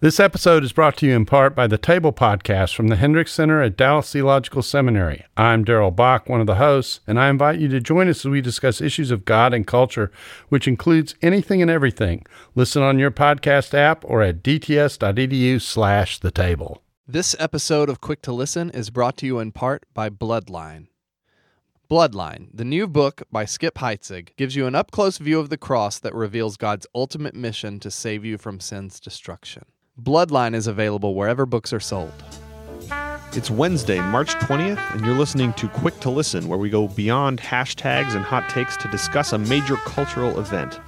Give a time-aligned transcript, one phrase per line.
[0.00, 3.32] This episode is brought to you in part by the Table Podcast from the Hendricks
[3.32, 5.24] Center at Dallas Theological Seminary.
[5.36, 8.30] I'm Darrell Bock, one of the hosts, and I invite you to join us as
[8.30, 10.12] we discuss issues of God and culture,
[10.50, 12.24] which includes anything and everything.
[12.54, 16.80] Listen on your podcast app or at dts.edu slash the table.
[17.08, 20.86] This episode of Quick to Listen is brought to you in part by Bloodline.
[21.90, 25.58] Bloodline, the new book by Skip Heitzig, gives you an up close view of the
[25.58, 29.64] cross that reveals God's ultimate mission to save you from sin's destruction.
[30.00, 32.12] Bloodline is available wherever books are sold.
[33.32, 37.40] It's Wednesday, March 20th, and you're listening to Quick to Listen, where we go beyond
[37.40, 40.78] hashtags and hot takes to discuss a major cultural event.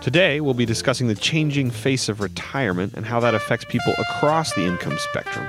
[0.00, 4.52] Today, we'll be discussing the changing face of retirement and how that affects people across
[4.54, 5.46] the income spectrum.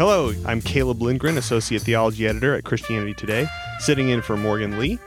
[0.00, 3.46] Hello, I'm Caleb Lindgren, Associate Theology Editor at Christianity Today,
[3.80, 4.98] sitting in for Morgan Lee.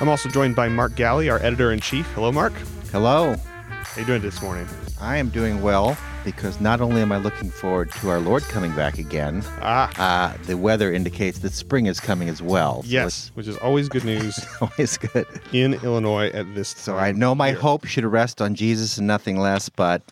[0.00, 2.06] I'm also joined by Mark Galli, our Editor in Chief.
[2.08, 2.52] Hello, Mark.
[2.92, 3.36] Hello.
[3.70, 4.68] How you doing this morning?
[5.00, 8.74] I am doing well because not only am I looking forward to our Lord coming
[8.74, 9.90] back again, Ah,
[10.32, 12.82] uh, the weather indicates that spring is coming as well.
[12.82, 15.26] So yes, which is always good news always good.
[15.54, 17.02] in Illinois at this So time.
[17.02, 17.56] I know my year.
[17.58, 20.02] hope should rest on Jesus and nothing less, but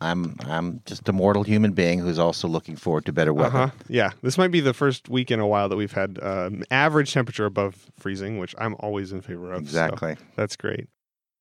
[0.00, 3.58] I'm I'm just a mortal human being who's also looking forward to better weather.
[3.58, 3.70] Uh-huh.
[3.88, 7.12] Yeah, this might be the first week in a while that we've had um, average
[7.12, 9.58] temperature above freezing, which I'm always in favor of.
[9.58, 10.16] so Exactly.
[10.36, 10.86] that's great.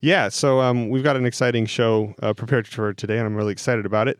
[0.01, 3.51] Yeah, so um, we've got an exciting show uh, prepared for today, and I'm really
[3.51, 4.19] excited about it.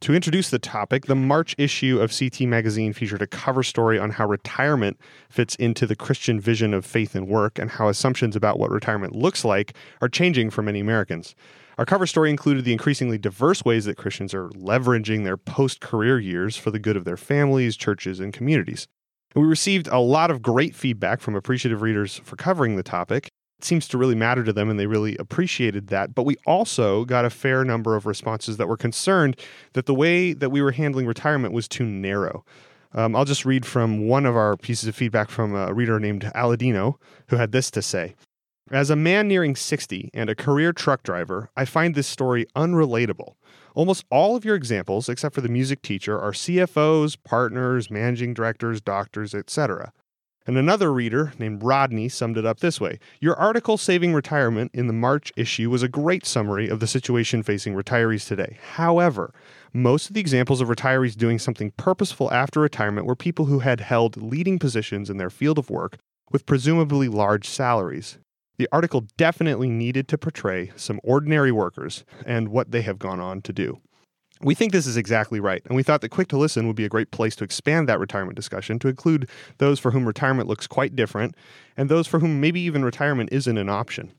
[0.00, 4.10] To introduce the topic, the March issue of CT Magazine featured a cover story on
[4.10, 4.98] how retirement
[5.30, 9.14] fits into the Christian vision of faith and work, and how assumptions about what retirement
[9.14, 11.34] looks like are changing for many Americans.
[11.76, 16.20] Our cover story included the increasingly diverse ways that Christians are leveraging their post career
[16.20, 18.86] years for the good of their families, churches, and communities.
[19.34, 23.28] We received a lot of great feedback from appreciative readers for covering the topic.
[23.58, 26.14] It seems to really matter to them, and they really appreciated that.
[26.14, 29.36] But we also got a fair number of responses that were concerned
[29.72, 32.44] that the way that we were handling retirement was too narrow.
[32.92, 36.30] Um, I'll just read from one of our pieces of feedback from a reader named
[36.36, 36.94] Aladino,
[37.28, 38.14] who had this to say.
[38.70, 43.34] As a man nearing 60 and a career truck driver, I find this story unrelatable.
[43.74, 48.80] Almost all of your examples, except for the music teacher, are CFOs, partners, managing directors,
[48.80, 49.92] doctors, etc.
[50.46, 54.86] And another reader named Rodney summed it up this way Your article, Saving Retirement, in
[54.86, 58.56] the March issue was a great summary of the situation facing retirees today.
[58.72, 59.34] However,
[59.74, 63.80] most of the examples of retirees doing something purposeful after retirement were people who had
[63.80, 65.98] held leading positions in their field of work
[66.32, 68.16] with presumably large salaries.
[68.56, 73.42] The article definitely needed to portray some ordinary workers and what they have gone on
[73.42, 73.80] to do.
[74.40, 76.84] We think this is exactly right, and we thought that Quick to Listen would be
[76.84, 79.28] a great place to expand that retirement discussion to include
[79.58, 81.34] those for whom retirement looks quite different
[81.76, 84.12] and those for whom maybe even retirement isn't an option.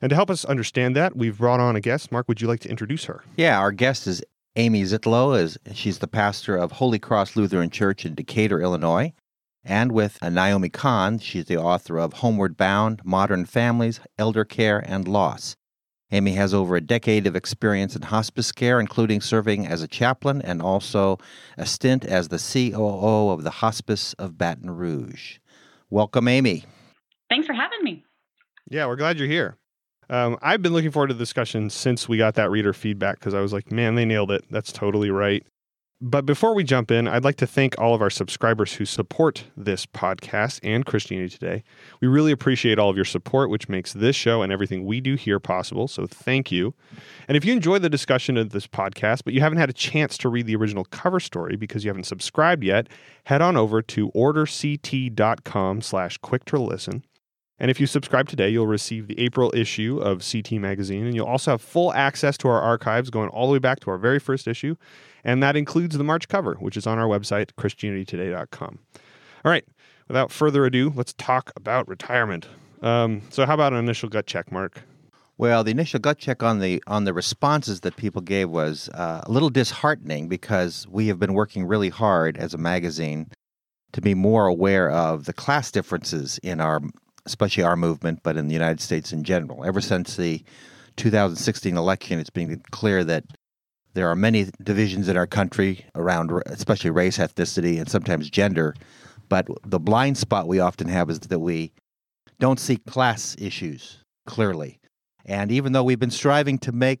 [0.00, 2.10] And to help us understand that, we've brought on a guest.
[2.12, 3.24] Mark, would you like to introduce her?
[3.36, 4.22] Yeah, our guest is
[4.56, 5.38] Amy Ziettlow.
[5.38, 9.12] Is she's the pastor of Holy Cross Lutheran Church in Decatur, Illinois,
[9.64, 15.06] and with Naomi Cahn, she's the author of Homeward Bound: Modern Families, Elder Care, and
[15.06, 15.56] Loss.
[16.10, 20.40] Amy has over a decade of experience in hospice care, including serving as a chaplain
[20.40, 21.18] and also
[21.58, 25.38] a stint as the COO of the Hospice of Baton Rouge.
[25.90, 26.64] Welcome, Amy.
[27.28, 28.04] Thanks for having me.
[28.70, 29.56] Yeah, we're glad you're here.
[30.08, 33.34] Um, I've been looking forward to the discussion since we got that reader feedback because
[33.34, 34.44] I was like, man, they nailed it.
[34.50, 35.46] That's totally right.
[36.00, 39.46] But before we jump in, I'd like to thank all of our subscribers who support
[39.56, 41.64] this podcast and Christianity Today.
[42.00, 45.16] We really appreciate all of your support, which makes this show and everything we do
[45.16, 45.88] here possible.
[45.88, 46.72] So thank you.
[47.26, 50.16] And if you enjoy the discussion of this podcast, but you haven't had a chance
[50.18, 52.86] to read the original cover story because you haven't subscribed yet,
[53.24, 57.02] head on over to orderct.com slash quick to listen.
[57.58, 61.26] And if you subscribe today, you'll receive the April issue of CT Magazine, and you'll
[61.26, 64.20] also have full access to our archives going all the way back to our very
[64.20, 64.76] first issue.
[65.24, 68.78] And that includes the March cover, which is on our website, ChristianityToday.com.
[69.44, 69.64] All right,
[70.08, 72.46] without further ado, let's talk about retirement.
[72.82, 74.82] Um, so, how about an initial gut check, Mark?
[75.36, 79.22] Well, the initial gut check on the on the responses that people gave was uh,
[79.24, 83.30] a little disheartening because we have been working really hard as a magazine
[83.92, 86.80] to be more aware of the class differences in our,
[87.24, 89.64] especially our movement, but in the United States in general.
[89.64, 90.42] Ever since the
[90.96, 93.24] 2016 election, it's been clear that
[93.94, 98.74] there are many divisions in our country around, especially race, ethnicity, and sometimes gender.
[99.28, 101.72] But the blind spot we often have is that we
[102.38, 104.78] don't see class issues clearly.
[105.24, 107.00] And even though we've been striving to make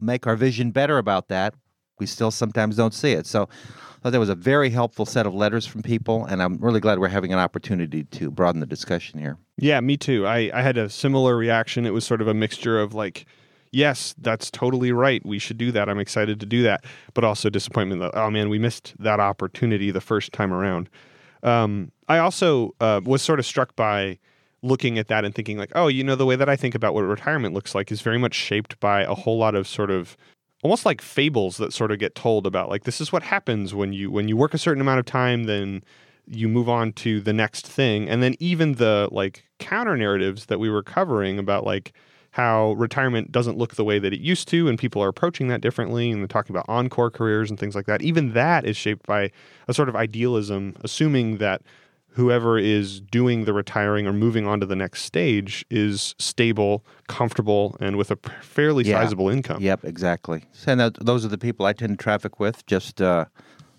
[0.00, 1.54] make our vision better about that,
[1.98, 3.26] we still sometimes don't see it.
[3.26, 6.58] So I thought that was a very helpful set of letters from people, and I'm
[6.58, 9.38] really glad we're having an opportunity to broaden the discussion here.
[9.56, 10.26] Yeah, me too.
[10.26, 11.86] I, I had a similar reaction.
[11.86, 13.24] It was sort of a mixture of like,
[13.74, 15.24] yes, that's totally right.
[15.26, 15.88] We should do that.
[15.88, 16.84] I'm excited to do that.
[17.12, 20.88] But also disappointment that, oh man, we missed that opportunity the first time around.
[21.42, 24.18] Um, I also uh, was sort of struck by
[24.62, 26.94] looking at that and thinking, like, oh, you know, the way that I think about
[26.94, 30.16] what retirement looks like is very much shaped by a whole lot of sort of
[30.62, 33.92] almost like fables that sort of get told about like this is what happens when
[33.92, 35.84] you when you work a certain amount of time then
[36.26, 40.58] you move on to the next thing and then even the like counter narratives that
[40.58, 41.92] we were covering about like
[42.34, 45.60] how retirement doesn't look the way that it used to and people are approaching that
[45.60, 49.06] differently and they're talking about encore careers and things like that even that is shaped
[49.06, 49.30] by
[49.68, 51.62] a sort of idealism assuming that
[52.08, 57.76] whoever is doing the retiring or moving on to the next stage is stable, comfortable,
[57.80, 59.00] and with a fairly Yeah.
[59.00, 59.60] sizable income.
[59.60, 60.44] Yep, exactly.
[60.66, 62.64] And those are the people I tend to traffic with.
[62.66, 63.24] Just, uh,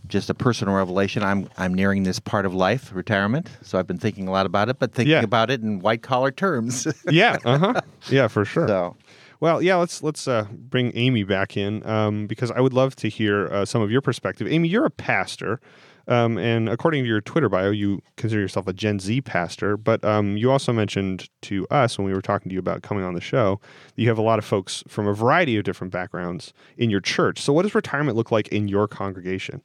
[0.08, 1.24] just a personal revelation.
[1.24, 3.50] I'm, I'm nearing this part of life, retirement.
[3.62, 5.22] So I've been thinking a lot about it, but thinking Yeah.
[5.24, 6.88] about it in white collar terms.
[7.10, 7.82] yeah, uh huh.
[8.10, 8.68] Yeah, for sure.
[8.68, 8.96] so
[9.40, 13.10] Well, yeah, let's let's uh, bring Amy back in um, because I would love to
[13.10, 14.48] hear uh, some of your perspective.
[14.48, 15.60] Amy, you're a pastor,
[16.08, 19.76] um, and according to your Twitter bio, you consider yourself a Gen Z pastor.
[19.76, 23.04] But um, you also mentioned to us when we were talking to you about coming
[23.04, 23.60] on the show
[23.96, 27.02] that you have a lot of folks from a variety of different backgrounds in your
[27.02, 27.42] church.
[27.42, 29.62] So, what does retirement look like in your congregation?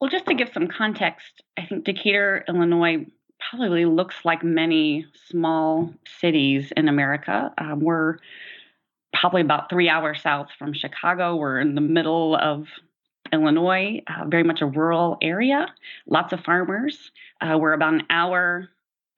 [0.00, 3.06] Well, just to give some context, I think Decatur, Illinois
[3.50, 7.52] probably looks like many small cities in America.
[7.58, 8.18] Um, we're
[9.12, 11.36] probably about three hours south from Chicago.
[11.36, 12.66] We're in the middle of
[13.32, 15.66] Illinois, uh, very much a rural area,
[16.06, 17.10] lots of farmers.
[17.40, 18.68] Uh, we're about an hour.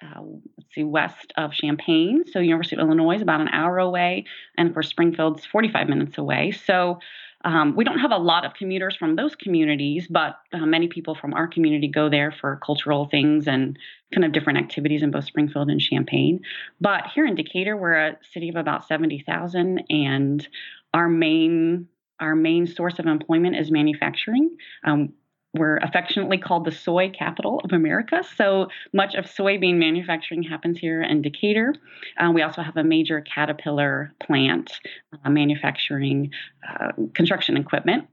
[0.02, 0.22] Uh,
[0.56, 2.24] let's see, west of Champaign.
[2.32, 4.24] So, University of Illinois is about an hour away,
[4.56, 6.52] and of course, Springfield's 45 minutes away.
[6.52, 7.00] So,
[7.44, 11.14] um, we don't have a lot of commuters from those communities, but uh, many people
[11.14, 13.78] from our community go there for cultural things and
[14.12, 16.40] kind of different activities in both Springfield and Champaign.
[16.80, 20.46] But here in Decatur, we're a city of about 70,000, and
[20.92, 21.88] our main
[22.20, 24.54] our main source of employment is manufacturing.
[24.84, 25.14] Um,
[25.54, 28.22] we're affectionately called the soy capital of America.
[28.36, 31.74] So much of soybean manufacturing happens here in Decatur.
[32.18, 34.78] Uh, we also have a major Caterpillar plant
[35.24, 36.30] uh, manufacturing
[36.68, 38.06] uh, construction equipment.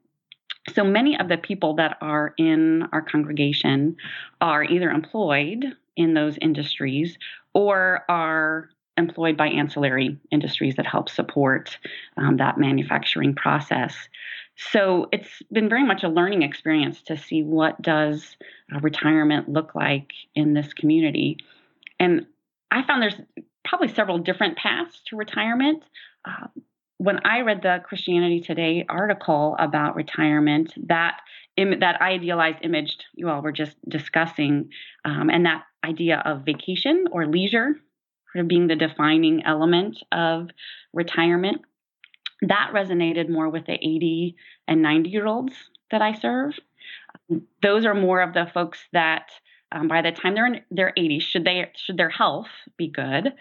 [0.74, 3.96] So many of the people that are in our congregation
[4.42, 5.64] are either employed
[5.96, 7.18] in those industries
[7.54, 11.78] or are employed by ancillary industries that help support
[12.18, 13.96] um, that manufacturing process.
[14.58, 18.36] So it's been very much a learning experience to see what does
[18.82, 21.38] retirement look like in this community.
[22.00, 22.26] And
[22.72, 23.22] I found there's
[23.64, 25.84] probably several different paths to retirement.
[26.26, 26.48] Uh,
[26.98, 31.22] when I read the Christianity Today article about retirement, that
[31.56, 34.70] Im- that idealized image you all were just discussing,
[35.06, 37.76] um, and that idea of vacation or leisure
[38.32, 40.50] sort of being the defining element of
[40.94, 41.62] retirement,
[42.42, 44.36] that resonated more with the 80
[44.68, 45.54] and 90 year olds
[45.92, 46.58] that I serve.
[47.62, 49.32] Those are more of the folks that
[49.72, 52.48] um, by the time they're in their 80s, should they should their health
[52.78, 53.34] be good,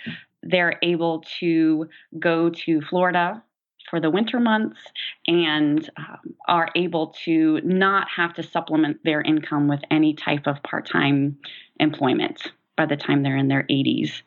[0.43, 1.88] they're able to
[2.19, 3.43] go to Florida
[3.88, 4.81] for the winter months
[5.28, 10.60] and um, are able to not have to supplement their income with any type of
[10.64, 11.38] part-time
[11.78, 14.22] employment by the time they're in their 80s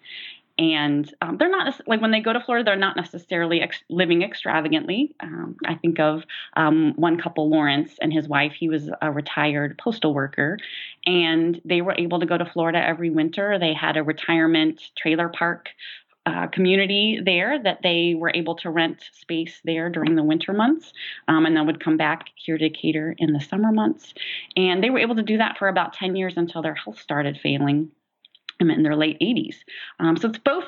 [0.60, 4.24] and um, they're not like when they go to Florida, they're not necessarily ex- living
[4.24, 5.16] extravagantly.
[5.22, 6.26] Um, I think of
[6.58, 8.52] um, one couple, Lawrence and his wife.
[8.52, 10.58] He was a retired postal worker,
[11.06, 13.58] and they were able to go to Florida every winter.
[13.58, 15.70] They had a retirement trailer park.
[16.26, 20.94] Uh, community there that they were able to rent space there during the winter months
[21.28, 24.14] um, and then would come back here to Decatur in the summer months.
[24.56, 27.40] And they were able to do that for about 10 years until their health started
[27.42, 27.90] failing
[28.60, 29.56] in their late 80s.
[30.00, 30.66] Um, so it's both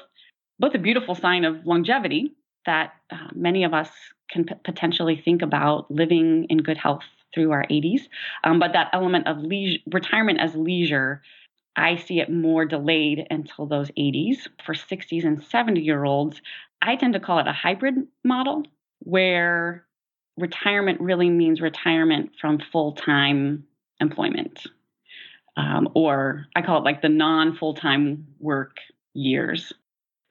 [0.59, 2.33] both a beautiful sign of longevity
[2.65, 3.89] that uh, many of us
[4.29, 7.01] can p- potentially think about living in good health
[7.33, 8.01] through our 80s,
[8.43, 11.21] um, but that element of leisure, retirement as leisure.
[11.75, 14.47] I see it more delayed until those 80s.
[14.63, 16.41] For 60s and 70 year olds,
[16.81, 18.63] I tend to call it a hybrid model
[18.99, 19.85] where
[20.37, 23.65] retirement really means retirement from full time
[23.99, 24.67] employment
[25.57, 28.77] um, or I call it like the non full time work
[29.13, 29.73] years.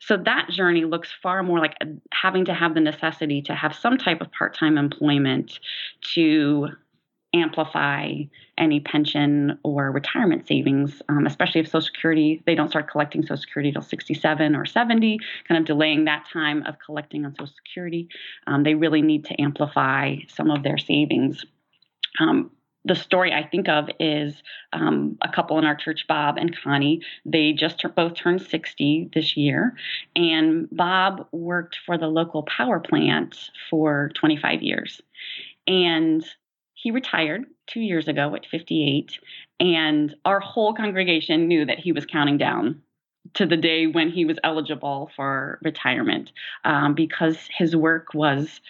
[0.01, 1.75] So that journey looks far more like
[2.13, 5.61] having to have the necessity to have some type of part time employment
[6.15, 6.69] to
[7.33, 8.15] amplify
[8.59, 13.37] any pension or retirement savings, um, especially if Social Security, they don't start collecting Social
[13.37, 18.09] Security till 67 or 70, kind of delaying that time of collecting on Social Security.
[18.47, 21.45] Um, they really need to amplify some of their savings
[22.19, 22.51] Um,
[22.85, 27.03] the story I think of is um, a couple in our church, Bob and Connie.
[27.25, 29.77] They just both turned 60 this year.
[30.17, 35.01] And Bob worked for the local power plant for 25 years.
[35.67, 36.25] And
[36.75, 39.19] he retired two years ago at 58.
[39.61, 42.81] And our whole congregation knew that he was counting down
[43.35, 46.33] to the day when he was eligible for retirement
[46.65, 48.61] um, because his work was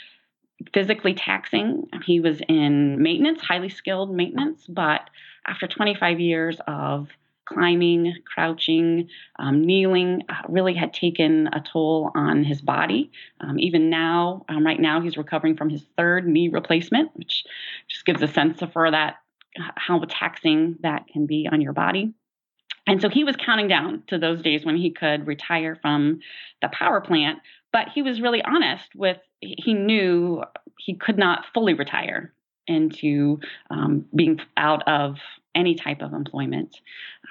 [0.73, 1.88] physically taxing.
[2.05, 5.02] He was in maintenance, highly skilled maintenance, but
[5.47, 7.09] after 25 years of
[7.47, 13.11] climbing, crouching, um, kneeling, uh, really had taken a toll on his body.
[13.40, 17.45] Um, even now, um, right now, he's recovering from his third knee replacement, which
[17.88, 19.17] just gives a sense of for that
[19.57, 22.14] how taxing that can be on your body.
[22.87, 26.21] And so he was counting down to those days when he could retire from
[26.62, 27.38] the power plant,
[27.73, 30.43] but he was really honest with he knew
[30.79, 32.33] he could not fully retire
[32.67, 35.17] into um, being out of
[35.55, 36.81] any type of employment.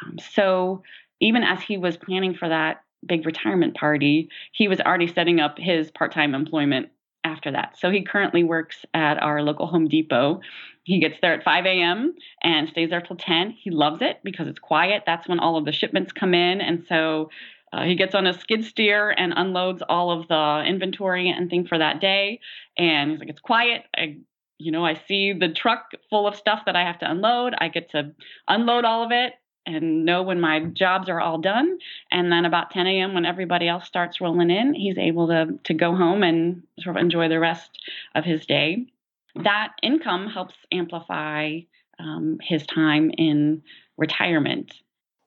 [0.04, 0.84] Um, so
[1.22, 5.58] even as he was planning for that big retirement party, he was already setting up
[5.58, 6.90] his part time employment
[7.24, 7.78] after that.
[7.78, 10.42] So he currently works at our local Home Depot.
[10.84, 12.16] He gets there at 5 a.m.
[12.42, 13.52] and stays there till 10.
[13.52, 15.04] He loves it because it's quiet.
[15.06, 16.62] That's when all of the shipments come in.
[16.62, 17.30] And so
[17.72, 21.68] uh, he gets on a skid steer and unloads all of the inventory and thing
[21.68, 22.40] for that day.
[22.78, 23.84] And he's like, it's quiet.
[23.96, 24.18] I,
[24.58, 27.54] you know, I see the truck full of stuff that I have to unload.
[27.58, 28.14] I get to
[28.48, 29.34] unload all of it
[29.66, 31.78] and know when my jobs are all done.
[32.12, 35.74] And then about 10 a.m., when everybody else starts rolling in, he's able to to
[35.74, 37.70] go home and sort of enjoy the rest
[38.16, 38.88] of his day.
[39.36, 41.60] That income helps amplify
[42.00, 43.62] um, his time in
[43.98, 44.74] retirement.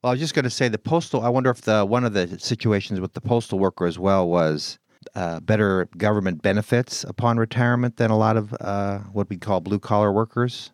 [0.03, 1.23] Well, I was just going to say the postal.
[1.23, 4.81] I wonder if the one of the situations with the postal worker as well was
[5.15, 9.79] uh, better government benefits upon retirement than a lot of uh, what we call blue
[9.79, 10.73] collar workers.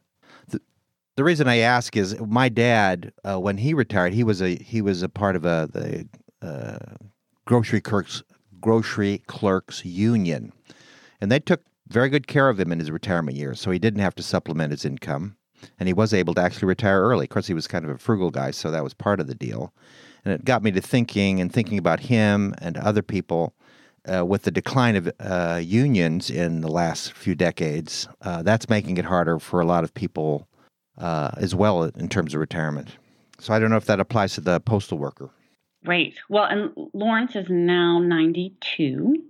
[0.48, 0.62] The,
[1.16, 4.80] the, reason I ask is my dad, uh, when he retired, he was a he
[4.80, 6.08] was a part of a the
[6.46, 6.96] uh,
[7.44, 8.22] grocery clerks
[8.62, 10.54] grocery clerks union,
[11.20, 14.00] and they took very good care of him in his retirement years, so he didn't
[14.00, 15.36] have to supplement his income
[15.78, 17.24] and he was able to actually retire early.
[17.24, 19.34] Of course, he was kind of a frugal guy, so that was part of the
[19.34, 19.72] deal.
[20.24, 23.54] And it got me to thinking and thinking about him and other people.
[24.10, 28.96] Uh, with the decline of uh, unions in the last few decades, uh, that's making
[28.96, 30.48] it harder for a lot of people
[30.96, 32.96] uh, as well in terms of retirement.
[33.38, 35.30] So I don't know if that applies to the postal worker.
[35.84, 36.14] Right.
[36.28, 39.22] Well, and Lawrence is now 92.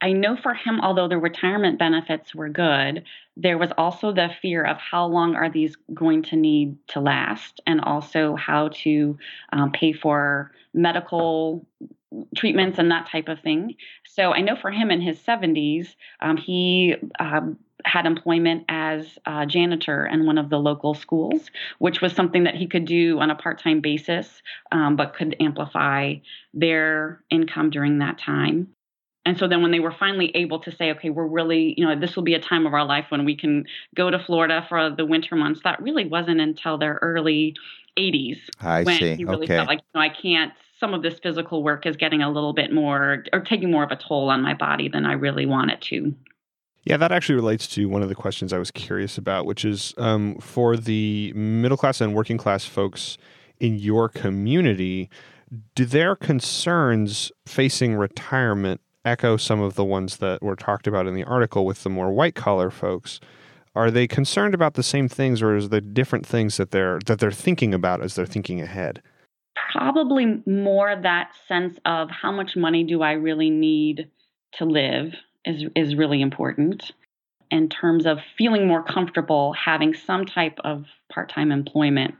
[0.00, 3.04] I know for him, although the retirement benefits were good,
[3.36, 7.60] there was also the fear of how long are these going to need to last,
[7.66, 9.18] and also how to
[9.52, 11.66] um, pay for medical
[12.36, 13.74] treatments and that type of thing.
[14.06, 19.46] So I know for him in his 70s, um, he um, had employment as a
[19.46, 23.30] janitor in one of the local schools, which was something that he could do on
[23.30, 26.14] a part time basis, um, but could amplify
[26.52, 28.68] their income during that time
[29.26, 31.98] and so then when they were finally able to say okay we're really you know
[31.98, 33.64] this will be a time of our life when we can
[33.94, 37.54] go to florida for the winter months that really wasn't until their early
[37.98, 39.14] 80s I when see.
[39.14, 39.56] he really okay.
[39.56, 42.52] felt like you know, i can't some of this physical work is getting a little
[42.52, 45.70] bit more or taking more of a toll on my body than i really want
[45.70, 46.14] it to
[46.86, 49.94] yeah, that actually relates to one of the questions I was curious about, which is
[49.96, 53.16] um, for the middle class and working class folks
[53.58, 55.08] in your community,
[55.74, 61.14] do their concerns facing retirement echo some of the ones that were talked about in
[61.14, 63.20] the article with the more white collar folks.
[63.74, 67.18] Are they concerned about the same things, or is there different things that they're that
[67.18, 69.02] they're thinking about as they're thinking ahead?
[69.72, 74.08] Probably more that sense of how much money do I really need
[74.54, 76.92] to live is is really important
[77.50, 82.14] in terms of feeling more comfortable having some type of part-time employment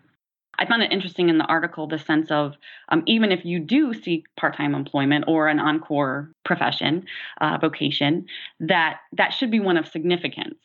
[0.58, 2.54] I found it interesting in the article the sense of
[2.88, 7.06] um, even if you do seek part-time employment or an encore profession,
[7.40, 8.26] uh, vocation,
[8.60, 10.56] that that should be one of significance.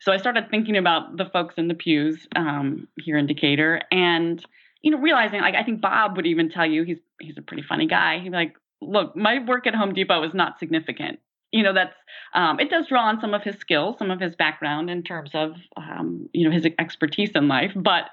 [0.00, 4.44] So I started thinking about the folks in the pews um, here in Decatur, and
[4.82, 7.62] you know, realizing like I think Bob would even tell you he's he's a pretty
[7.62, 8.18] funny guy.
[8.18, 11.18] He'd be like, "Look, my work at Home Depot is not significant."
[11.52, 11.94] You know, that's
[12.34, 15.30] um, it does draw on some of his skills, some of his background in terms
[15.34, 18.10] of um, you know his expertise in life, but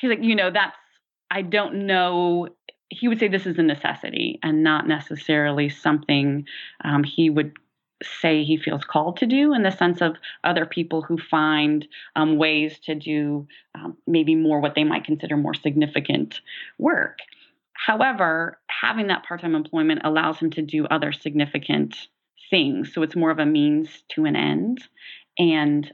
[0.00, 0.76] he's like, you know, that's,
[1.30, 2.48] I don't know.
[2.88, 6.46] He would say this is a necessity and not necessarily something
[6.84, 7.52] um, he would
[8.02, 12.36] say he feels called to do in the sense of other people who find um,
[12.36, 16.40] ways to do um, maybe more what they might consider more significant
[16.78, 17.18] work.
[17.72, 22.08] However, having that part time employment allows him to do other significant
[22.50, 22.92] things.
[22.92, 24.82] So it's more of a means to an end.
[25.38, 25.90] And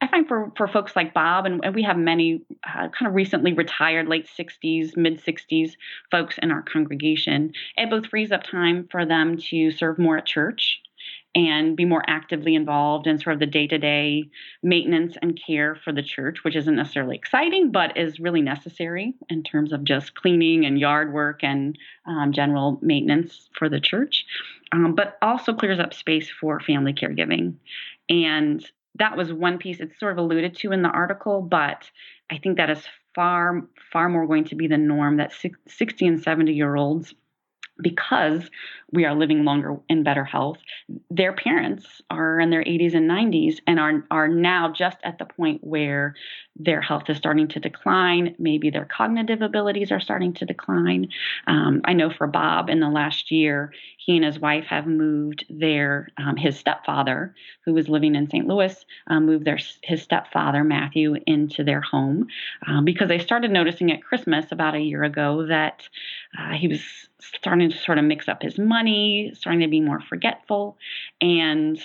[0.00, 3.14] I find for, for folks like Bob, and, and we have many uh, kind of
[3.14, 5.72] recently retired, late 60s, mid 60s
[6.10, 10.26] folks in our congregation, it both frees up time for them to serve more at
[10.26, 10.80] church
[11.34, 14.28] and be more actively involved in sort of the day to day
[14.62, 19.42] maintenance and care for the church, which isn't necessarily exciting, but is really necessary in
[19.42, 24.24] terms of just cleaning and yard work and um, general maintenance for the church,
[24.72, 27.54] um, but also clears up space for family caregiving.
[28.08, 28.64] And
[28.96, 31.90] that was one piece it's sort of alluded to in the article, but
[32.30, 32.82] I think that is
[33.14, 35.32] far, far more going to be the norm that
[35.66, 37.14] 60 and 70 year olds
[37.80, 38.48] because
[38.92, 40.58] we are living longer in better health.
[41.10, 45.24] Their parents are in their 80s and 90s and are, are now just at the
[45.24, 46.14] point where
[46.56, 48.36] their health is starting to decline.
[48.38, 51.08] Maybe their cognitive abilities are starting to decline.
[51.48, 55.44] Um, I know for Bob, in the last year, he and his wife have moved
[55.50, 58.46] their um, his stepfather, who was living in St.
[58.46, 62.28] Louis, um, moved their his stepfather Matthew into their home
[62.68, 65.88] um, because they started noticing at Christmas about a year ago that
[66.38, 66.82] uh, he was
[67.20, 70.76] starting to sort of mix up his money, starting to be more forgetful,
[71.20, 71.80] and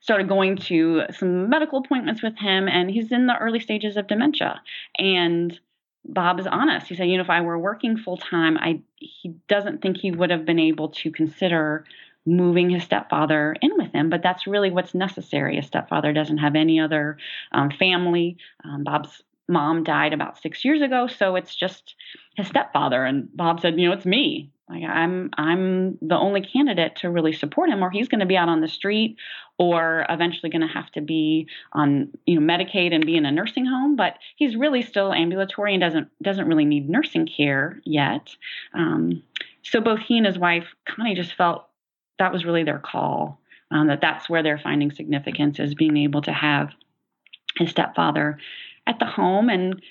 [0.00, 2.68] started going to some medical appointments with him.
[2.68, 4.60] And he's in the early stages of dementia.
[4.98, 5.58] And
[6.04, 6.88] Bob is honest.
[6.88, 10.10] He said, you know, if I were working full time, I he doesn't think he
[10.10, 11.84] would have been able to consider
[12.24, 15.56] moving his stepfather in with him, but that's really what's necessary.
[15.56, 17.18] His stepfather doesn't have any other
[17.50, 18.36] um, family.
[18.64, 19.22] Um, Bob's
[19.52, 21.94] mom died about six years ago, so it's just
[22.36, 23.04] his stepfather.
[23.04, 24.50] And Bob said, you know, it's me.
[24.68, 28.38] Like I'm I'm the only candidate to really support him, or he's going to be
[28.38, 29.16] out on the street,
[29.58, 33.30] or eventually going to have to be on you know Medicaid and be in a
[33.30, 33.96] nursing home.
[33.96, 38.34] But he's really still ambulatory and doesn't doesn't really need nursing care yet.
[38.72, 39.22] Um,
[39.62, 41.66] so both he and his wife Connie just felt
[42.18, 43.40] that was really their call.
[43.70, 46.70] Um, that that's where they're finding significance is being able to have
[47.58, 48.38] his stepfather
[48.86, 49.82] at the home and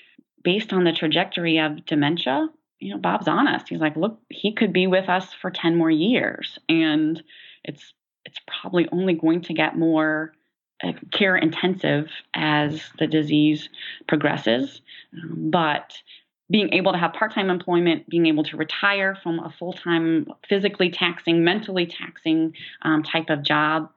[0.42, 2.48] based on the trajectory of dementia
[2.82, 3.68] you know, Bob's honest.
[3.68, 6.58] He's like, look, he could be with us for 10 more years.
[6.68, 7.22] And
[7.64, 7.94] it's
[8.24, 10.32] it's probably only going to get more
[10.82, 13.68] uh, care intensive as the disease
[14.08, 14.80] progresses.
[15.14, 15.96] Um, but
[16.50, 21.44] being able to have part-time employment, being able to retire from a full-time, physically taxing,
[21.44, 23.90] mentally taxing um, type of job,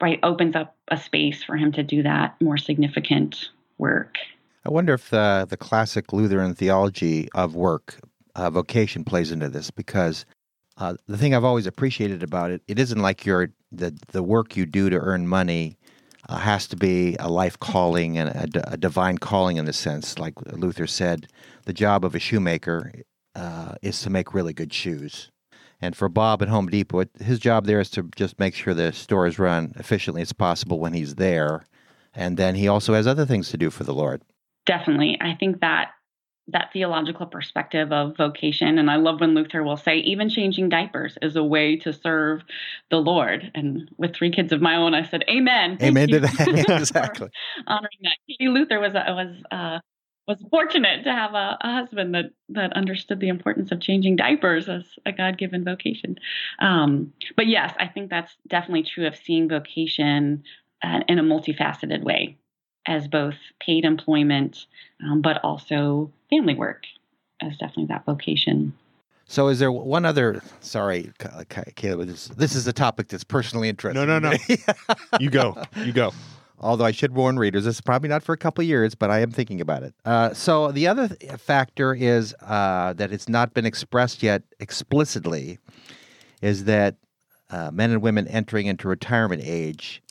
[0.00, 4.16] right, opens up a space for him to do that more significant work.
[4.64, 8.00] I wonder if the the classic Lutheran theology of work
[8.34, 10.26] uh, vocation plays into this because
[10.76, 14.56] uh, the thing I've always appreciated about it, it isn't like your the the work
[14.56, 15.78] you do to earn money
[16.28, 20.18] uh, has to be a life calling and a, a, divine calling in the sense,
[20.18, 21.28] like Luther said,
[21.64, 22.92] the job of a shoemaker
[23.34, 25.30] uh, is to make really good shoes.
[25.80, 28.92] And for Bob at Home Depot, his job there is to just make sure the
[28.92, 31.64] store is run efficiently as possible when he's there.
[32.18, 34.22] And then he also has other things to do for the Lord.
[34.66, 35.16] Definitely.
[35.20, 35.92] I think that
[36.50, 38.78] that theological perspective of vocation.
[38.78, 42.42] And I love when Luther will say, even changing diapers is a way to serve
[42.90, 43.52] the Lord.
[43.54, 45.76] And with three kids of my own, I said, Amen.
[45.82, 46.64] Amen to that.
[46.80, 47.28] exactly.
[47.66, 48.16] Honoring that.
[48.26, 49.80] Katie Luther was, was, uh,
[50.26, 54.70] was fortunate to have a, a, husband that, that understood the importance of changing diapers
[54.70, 56.16] as a God given vocation.
[56.60, 60.44] Um, but yes, I think that's definitely true of seeing vocation
[60.82, 62.36] uh, in a multifaceted way
[62.86, 64.66] as both paid employment,
[65.04, 66.84] um, but also family work
[67.42, 68.72] as definitely that vocation.
[69.26, 70.42] So, is there one other?
[70.60, 71.12] Sorry,
[71.76, 72.08] Caleb.
[72.08, 74.06] This, this is a topic that's personally interesting.
[74.06, 74.36] No, no, no.
[75.20, 75.62] you go.
[75.76, 76.12] You go.
[76.60, 79.20] Although I should warn readers, this is probably not for a couple years, but I
[79.20, 79.94] am thinking about it.
[80.04, 85.58] Uh, so the other th- factor is uh, that it's not been expressed yet explicitly,
[86.42, 86.96] is that
[87.50, 90.02] uh, men and women entering into retirement age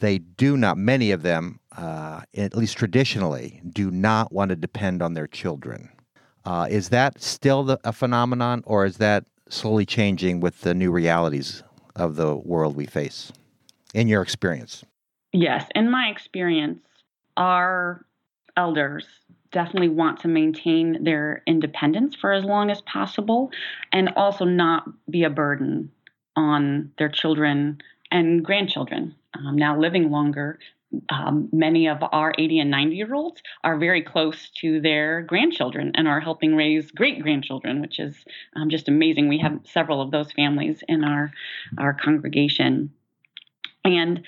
[0.00, 5.02] they do not, many of them, uh, at least traditionally, do not want to depend
[5.02, 5.90] on their children.
[6.44, 10.90] Uh, is that still the, a phenomenon, or is that slowly changing with the new
[10.90, 11.62] realities
[11.94, 13.32] of the world we face,
[13.94, 14.84] in your experience?
[15.32, 16.80] Yes, in my experience,
[17.36, 18.04] our
[18.56, 19.06] elders
[19.52, 23.50] definitely want to maintain their independence for as long as possible
[23.92, 25.90] and also not be a burden
[26.36, 30.58] on their children and grandchildren um, now living longer.
[31.08, 35.92] Um, many of our 80 and 90 year olds are very close to their grandchildren
[35.94, 38.24] and are helping raise great grandchildren, which is
[38.56, 39.28] um, just amazing.
[39.28, 41.30] We have several of those families in our,
[41.78, 42.92] our congregation.
[43.84, 44.24] And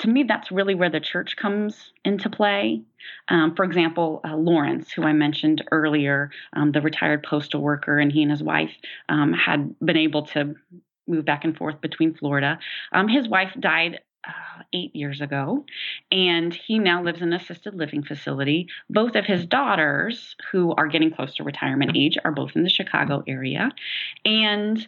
[0.00, 2.82] to me, that's really where the church comes into play.
[3.28, 8.12] Um, for example, uh, Lawrence, who I mentioned earlier, um, the retired postal worker, and
[8.12, 8.72] he and his wife
[9.08, 10.54] um, had been able to
[11.06, 12.58] move back and forth between Florida.
[12.92, 15.64] Um, his wife died uh, eight years ago,
[16.10, 18.68] and he now lives in an assisted living facility.
[18.88, 22.70] Both of his daughters, who are getting close to retirement age, are both in the
[22.70, 23.70] Chicago area.
[24.24, 24.86] And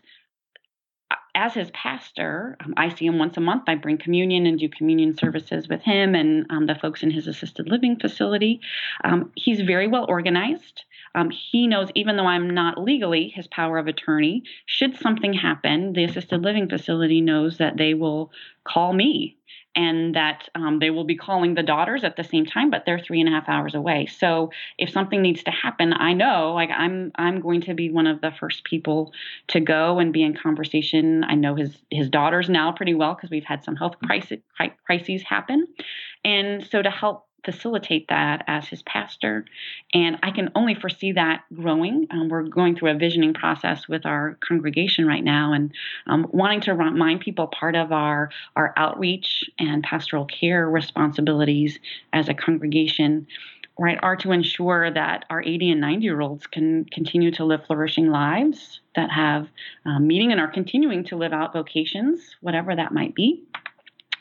[1.10, 3.64] uh, as his pastor, um, I see him once a month.
[3.66, 7.26] I bring communion and do communion services with him and um, the folks in his
[7.26, 8.60] assisted living facility.
[9.02, 10.84] Um, he's very well organized.
[11.14, 15.92] Um, he knows, even though I'm not legally his power of attorney, should something happen,
[15.92, 18.32] the assisted living facility knows that they will
[18.64, 19.36] call me
[19.76, 22.98] and that um, they will be calling the daughters at the same time, but they're
[22.98, 24.06] three and a half hours away.
[24.06, 28.06] So if something needs to happen, I know like I'm I'm going to be one
[28.06, 29.12] of the first people
[29.48, 31.24] to go and be in conversation.
[31.24, 34.38] I know his his daughters now pretty well because we've had some health crisis,
[34.86, 35.66] crises happen,
[36.24, 39.44] and so to help facilitate that as his pastor.
[39.92, 42.06] And I can only foresee that growing.
[42.10, 45.72] Um, we're going through a visioning process with our congregation right now and
[46.06, 51.78] um, wanting to remind people part of our, our outreach and pastoral care responsibilities
[52.12, 53.26] as a congregation.
[53.76, 57.66] Right, are to ensure that our 80 and 90 year olds can continue to live
[57.66, 59.48] flourishing lives that have
[59.84, 63.42] um, meaning and are continuing to live out vocations, whatever that might be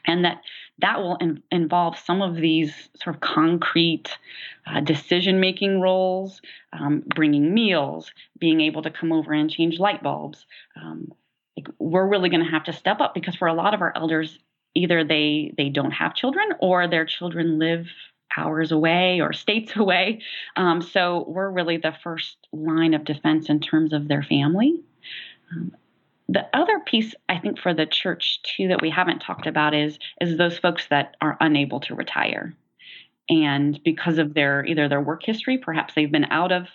[0.06, 0.42] and that
[0.80, 4.18] that will in, involve some of these sort of concrete
[4.66, 6.42] uh, decision making roles
[6.74, 10.46] um, bringing meals being able to come over and change light bulbs.
[10.76, 11.12] Um,
[11.56, 13.94] like we're really going to have to step up because for a lot of our
[13.96, 14.40] elders
[14.76, 17.88] either they they don't have children or their children live
[18.36, 20.22] hours away or states away.
[20.56, 24.82] Um, so we're really the first line of defense in terms of their family.
[25.52, 25.76] Um,
[26.30, 30.00] the other piece I think for the church too that we haven't talked about is
[30.22, 32.54] is those folks that are unable to retire.
[33.30, 36.68] And because of their either their work history, perhaps they've been out of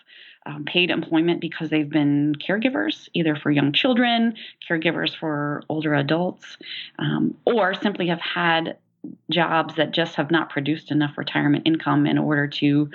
[0.46, 4.34] um, paid employment because they've been caregivers, either for young children,
[4.68, 6.56] caregivers for older adults,
[6.98, 8.78] um, or simply have had
[9.30, 12.90] jobs that just have not produced enough retirement income in order to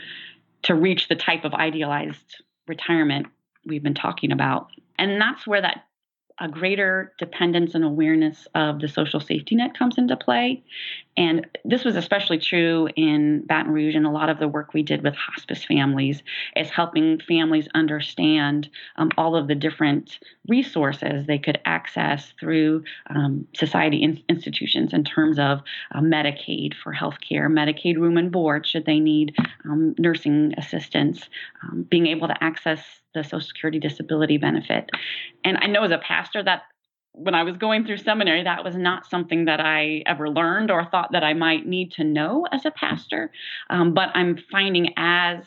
[0.64, 3.28] to reach the type of idealized retirement
[3.66, 4.70] we've been talking about.
[4.98, 5.86] And that's where that
[6.40, 10.64] a greater dependence and awareness of the social safety net comes into play.
[11.16, 14.82] And this was especially true in Baton Rouge, and a lot of the work we
[14.82, 16.24] did with hospice families
[16.56, 23.48] is helping families understand um, all of the different resources they could access through um,
[23.56, 25.62] society in- institutions in terms of
[25.94, 31.30] uh, Medicaid for healthcare, Medicaid room and board should they need um, nursing assistance,
[31.64, 32.82] um, being able to access
[33.14, 34.90] the Social Security disability benefit.
[35.44, 36.64] And I know as a pastor that
[37.14, 40.86] when I was going through seminary, that was not something that I ever learned or
[40.86, 43.32] thought that I might need to know as a pastor.
[43.70, 45.44] Um, but I'm finding as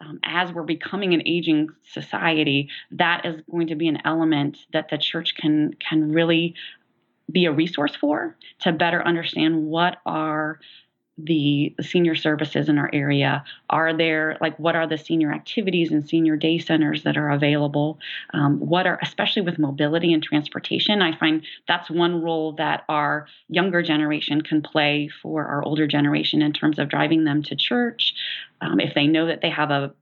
[0.00, 4.90] um, as we're becoming an aging society, that is going to be an element that
[4.90, 6.54] the church can can really
[7.30, 10.60] be a resource for to better understand what are
[11.18, 13.44] the senior services in our area?
[13.68, 17.98] Are there, like, what are the senior activities and senior day centers that are available?
[18.32, 23.26] Um, what are, especially with mobility and transportation, I find that's one role that our
[23.48, 28.14] younger generation can play for our older generation in terms of driving them to church.
[28.60, 29.92] Um, if they know that they have a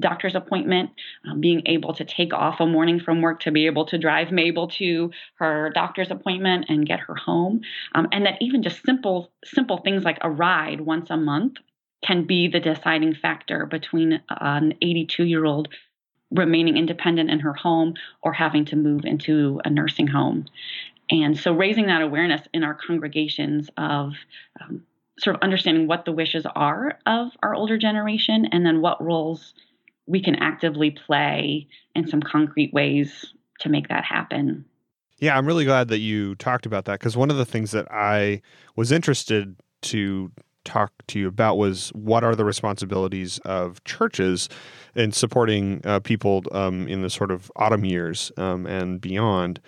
[0.00, 0.90] doctor's appointment,
[1.28, 4.30] um, being able to take off a morning from work to be able to drive
[4.30, 7.60] Mabel to her doctor's appointment and get her home,
[7.94, 11.56] um, and that even just simple simple things like a ride once a month
[12.04, 15.68] can be the deciding factor between an 82 year old
[16.30, 20.44] remaining independent in her home or having to move into a nursing home.
[21.10, 24.12] And so raising that awareness in our congregations of
[24.60, 24.82] um,
[25.18, 29.54] sort of understanding what the wishes are of our older generation and then what roles
[30.08, 34.64] we can actively play in some concrete ways to make that happen.
[35.18, 37.90] Yeah, I'm really glad that you talked about that because one of the things that
[37.90, 38.40] I
[38.76, 40.30] was interested to
[40.64, 44.48] talk to you about was what are the responsibilities of churches
[44.94, 49.60] in supporting uh, people um, in the sort of autumn years um, and beyond.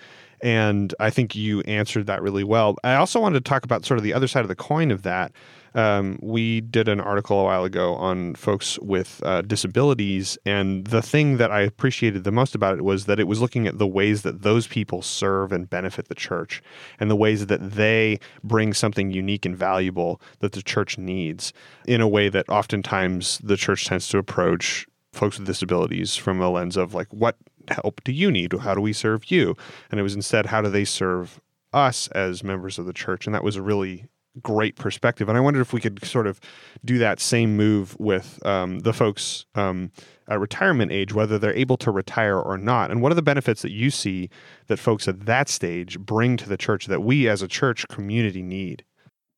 [0.43, 2.77] And I think you answered that really well.
[2.85, 5.03] I also wanted to talk about sort of the other side of the coin of
[5.03, 5.33] that,
[5.75, 11.03] um, we did an article a while ago on folks with uh, disabilities, and the
[11.03, 13.87] thing that I appreciated the most about it was that it was looking at the
[13.87, 16.63] ways that those people serve and benefit the church,
[16.99, 21.53] and the ways that they bring something unique and valuable that the church needs
[21.87, 26.51] in a way that oftentimes the church tends to approach folks with disabilities from a
[26.51, 27.37] lens of like, what
[27.69, 28.53] help do you need?
[28.53, 29.57] How do we serve you?
[29.91, 31.41] And it was instead, how do they serve
[31.73, 33.27] us as members of the church?
[33.27, 34.07] And that was a really
[34.43, 35.29] great perspective.
[35.29, 36.41] And I wondered if we could sort of
[36.85, 39.91] do that same move with um, the folks um,
[40.29, 42.91] at retirement age, whether they're able to retire or not.
[42.91, 44.31] And what are the benefits that you see
[44.69, 48.43] that folks at that stage bring to the church that we as a church community
[48.43, 48.85] need?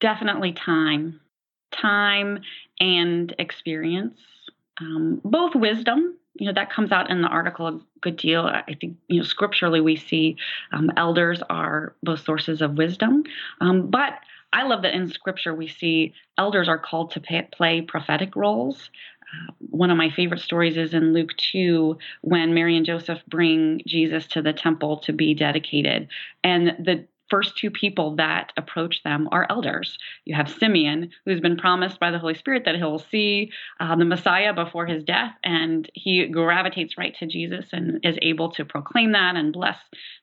[0.03, 1.21] definitely time,
[1.71, 2.41] time
[2.81, 4.19] and experience,
[4.79, 6.19] um, both wisdom.
[6.35, 8.43] You know that comes out in the article a good deal.
[8.43, 10.37] I think you know scripturally we see
[10.73, 13.23] um, elders are both sources of wisdom,
[13.61, 14.15] um, but
[14.53, 18.91] I love that in scripture we see elders are called to pay, play prophetic roles.
[19.23, 23.81] Uh, one of my favorite stories is in Luke 2 when Mary and Joseph bring
[23.87, 26.09] Jesus to the temple to be dedicated.
[26.45, 29.97] And the first two people that approach them are elders.
[30.27, 34.05] You have Simeon, who's been promised by the Holy Spirit that he'll see uh, the
[34.05, 39.13] Messiah before his death, and he gravitates right to Jesus and is able to proclaim
[39.13, 39.79] that and bless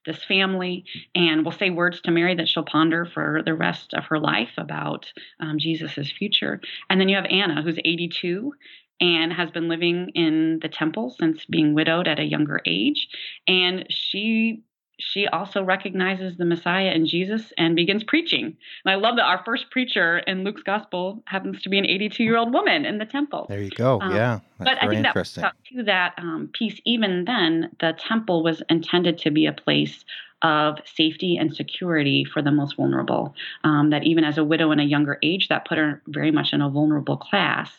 [0.06, 4.04] this family, and will say words to Mary that she'll ponder for the rest of
[4.06, 6.62] her life about um, Jesus' future.
[6.92, 8.54] And then you have Anna, who's 82,
[9.02, 13.08] and has been living in the temple since being widowed at a younger age.
[13.48, 14.62] And she
[15.00, 18.58] she also recognizes the Messiah and Jesus and begins preaching.
[18.86, 22.24] And I love that our first preacher in Luke's gospel happens to be an 82
[22.24, 23.46] year old woman in the temple.
[23.50, 24.00] There you go.
[24.02, 24.40] Um, yeah.
[24.58, 29.32] but I think that to that um, piece, even then, the temple was intended to
[29.32, 30.04] be a place
[30.42, 33.36] of safety and security for the most vulnerable.
[33.64, 36.54] Um, that even as a widow in a younger age, that put her very much
[36.54, 37.72] in a vulnerable class.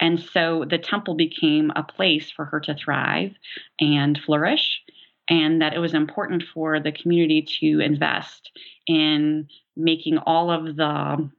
[0.00, 3.32] And so the temple became a place for her to thrive
[3.80, 4.80] and flourish
[5.28, 8.50] and that it was important for the community to invest
[8.86, 11.30] in making all of the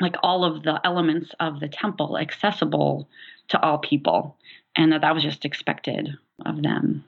[0.00, 3.08] like all of the elements of the temple accessible
[3.48, 4.36] to all people
[4.76, 7.04] and that that was just expected of them.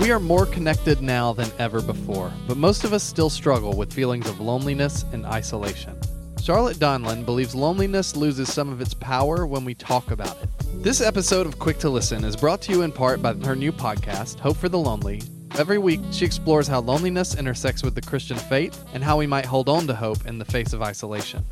[0.00, 3.92] We are more connected now than ever before but most of us still struggle with
[3.92, 5.98] feelings of loneliness and isolation
[6.42, 10.48] charlotte donlon believes loneliness loses some of its power when we talk about it
[10.82, 13.70] this episode of Quick to Listen is brought to you in part by her new
[13.70, 15.20] podcast, Hope for the Lonely.
[15.58, 19.44] Every week, she explores how loneliness intersects with the Christian faith and how we might
[19.44, 21.44] hold on to hope in the face of isolation.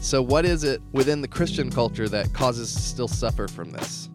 [0.00, 4.08] So, what is it within the Christian culture that causes to still suffer from this?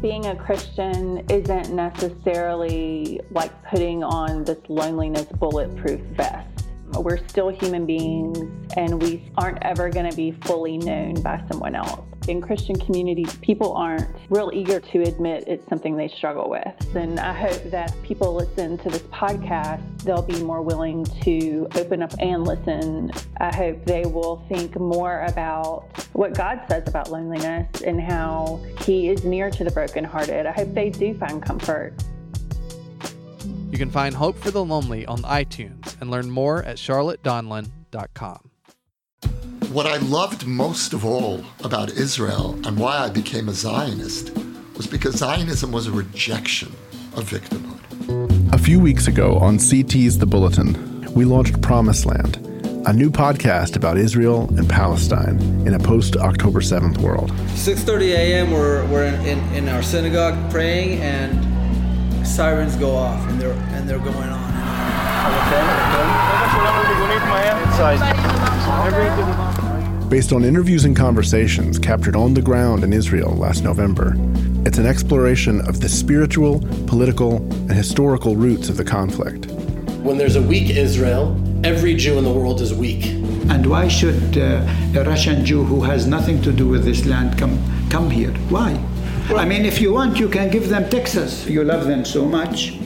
[0.00, 6.51] Being a Christian isn't necessarily like putting on this loneliness bulletproof vest.
[6.98, 8.38] We're still human beings
[8.76, 13.34] and we aren't ever going to be fully known by someone else in Christian communities,
[13.36, 16.96] people aren't real eager to admit it's something they struggle with.
[16.96, 22.02] And I hope that people listen to this podcast, they'll be more willing to open
[22.02, 23.10] up and listen.
[23.38, 29.08] I hope they will think more about what God says about loneliness and how He
[29.08, 30.46] is near to the brokenhearted.
[30.46, 31.94] I hope they do find comfort.
[33.72, 38.50] You can find Hope for the Lonely on iTunes and learn more at charlottedonlon.com.
[39.72, 44.30] What I loved most of all about Israel and why I became a Zionist
[44.76, 46.68] was because Zionism was a rejection
[47.16, 48.52] of victimhood.
[48.52, 52.36] A few weeks ago on CT's The Bulletin, we launched Promised Land,
[52.86, 57.30] a new podcast about Israel and Palestine in a post-October 7th world.
[57.30, 58.50] 6.30 a.m.
[58.50, 61.51] We're, we're in, in, in our synagogue praying and
[62.26, 64.52] sirens go off and they're, and they're going on.
[70.08, 74.14] Based on interviews and conversations captured on the ground in Israel last November,
[74.66, 79.46] it's an exploration of the spiritual, political, and historical roots of the conflict.
[80.02, 83.06] When there's a weak Israel, every Jew in the world is weak.
[83.50, 87.38] And why should uh, a Russian Jew who has nothing to do with this land
[87.38, 87.58] come
[87.90, 88.32] come here?
[88.50, 88.78] Why?
[89.30, 91.46] I mean, if you want, you can give them Texas.
[91.46, 92.78] You love them so much.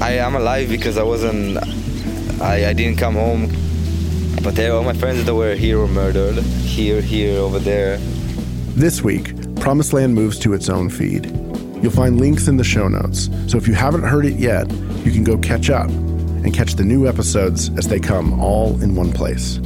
[0.00, 1.58] I am alive because I wasn't.
[2.40, 3.50] I, I didn't come home
[4.42, 6.36] but they, all my friends that were here were murdered.
[6.38, 7.98] Here, here, over there.
[8.74, 11.26] This week, Promised Land moves to its own feed.
[11.80, 14.68] You'll find links in the show notes, so if you haven't heard it yet,
[15.04, 18.96] you can go catch up and catch the new episodes as they come all in
[18.96, 19.58] one place.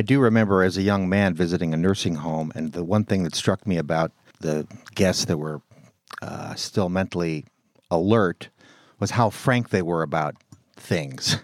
[0.00, 3.22] I do remember as a young man visiting a nursing home, and the one thing
[3.24, 5.60] that struck me about the guests that were
[6.22, 7.44] uh, still mentally
[7.90, 8.48] alert
[8.98, 10.36] was how frank they were about
[10.74, 11.42] things.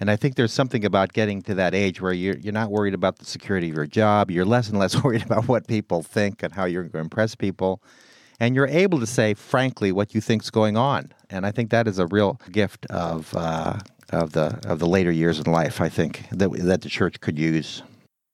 [0.00, 2.92] And I think there's something about getting to that age where you're, you're not worried
[2.92, 4.32] about the security of your job.
[4.32, 7.36] You're less and less worried about what people think and how you're going to impress
[7.36, 7.84] people.
[8.40, 11.12] And you're able to say, frankly, what you think's going on.
[11.30, 13.78] And I think that is a real gift of, uh,
[14.10, 17.38] of, the, of the later years in life, I think, that, that the church could
[17.38, 17.84] use.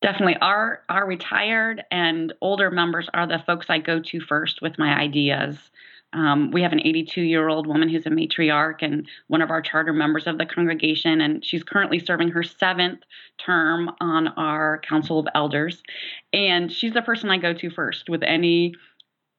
[0.00, 0.36] Definitely.
[0.40, 4.96] Our, our retired and older members are the folks I go to first with my
[4.96, 5.70] ideas.
[6.14, 9.60] Um, we have an 82 year old woman who's a matriarch and one of our
[9.60, 13.00] charter members of the congregation, and she's currently serving her seventh
[13.36, 15.82] term on our Council of Elders.
[16.32, 18.74] And she's the person I go to first with any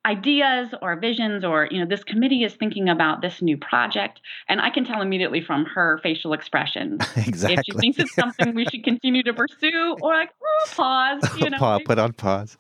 [0.06, 4.62] ideas or visions or you know this committee is thinking about this new project and
[4.62, 6.98] i can tell immediately from her facial expression.
[7.18, 7.54] Exactly.
[7.60, 11.50] if she thinks it's something we should continue to pursue or like oh, pause you
[11.50, 12.58] know pause, put on pause.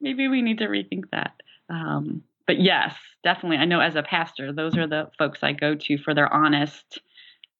[0.00, 1.32] maybe we need to rethink that.
[1.70, 5.74] Um, but yes definitely i know as a pastor those are the folks i go
[5.74, 7.00] to for their honest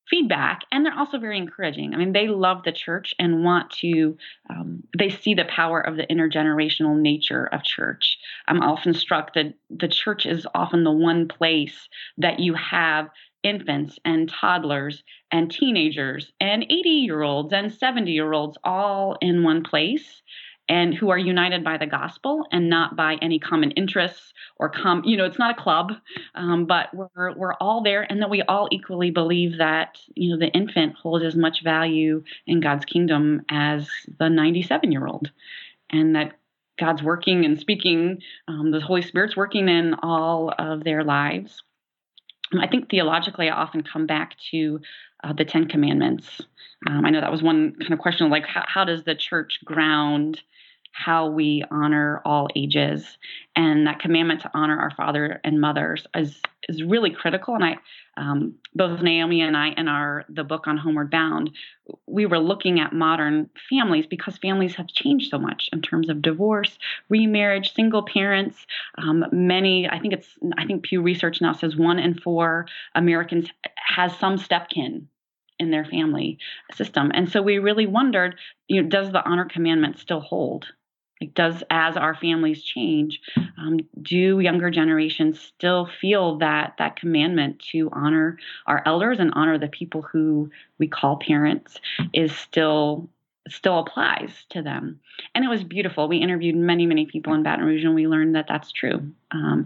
[0.09, 1.95] feedback and they're also very encouraging.
[1.95, 4.17] I mean they love the church and want to
[4.51, 8.19] um, they see the power of the intergenerational nature of church.
[8.47, 13.11] I'm often struck that the church is often the one place that you have
[13.43, 19.45] infants and toddlers and teenagers and 80 year olds and 70 year olds all in
[19.45, 20.23] one place
[20.69, 25.03] and who are united by the gospel and not by any common interests or come
[25.05, 25.93] you know it's not a club
[26.35, 30.39] um, but we're we're all there and that we all equally believe that you know
[30.39, 35.31] the infant holds as much value in god's kingdom as the 97 year old
[35.91, 36.39] and that
[36.79, 41.63] god's working and speaking um, the holy spirit's working in all of their lives.
[42.59, 44.81] I think theologically i often come back to
[45.23, 46.41] uh, the ten commandments.
[46.87, 49.59] Um, i know that was one kind of question like how, how does the church
[49.65, 50.41] ground
[50.93, 53.19] how we honor all ages
[53.55, 57.77] and that commandment to honor our father and mothers is is really critical and i
[58.17, 61.51] um, both naomi and i in our the book on homeward bound
[62.07, 66.23] we were looking at modern families because families have changed so much in terms of
[66.23, 68.67] divorce remarriage single parents
[68.99, 73.49] um, many i think it's i think pew research now says one in four americans
[73.77, 75.09] has some stepkin
[75.59, 76.39] in their family
[76.73, 77.11] system.
[77.15, 78.37] And so we really wondered,
[78.69, 80.67] you know, does the honor commandment still hold?
[81.35, 83.21] Does as our families change,
[83.59, 89.59] um, do younger generations still feel that that commandment to honor our elders and honor
[89.59, 91.81] the people who we call parents
[92.13, 93.09] is still
[93.49, 95.01] still applies to them?
[95.35, 96.07] And it was beautiful.
[96.07, 99.11] We interviewed many, many people in Baton Rouge, and we learned that that's true.
[99.33, 99.65] Um,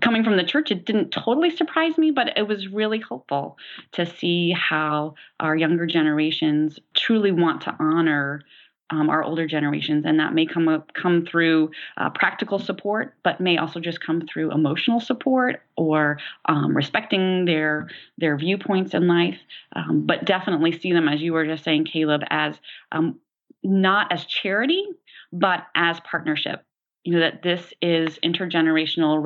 [0.00, 3.58] coming from the church, it didn't totally surprise me, but it was really hopeful
[3.92, 8.42] to see how our younger generations truly want to honor
[8.90, 13.40] um, our older generations, and that may come up, come through uh, practical support, but
[13.40, 19.38] may also just come through emotional support or um, respecting their their viewpoints in life.
[19.74, 22.56] Um, but definitely see them, as you were just saying, Caleb, as
[22.92, 23.20] um,
[23.62, 24.84] not as charity,
[25.32, 26.64] but as partnership.
[27.04, 29.24] You know that this is intergenerational,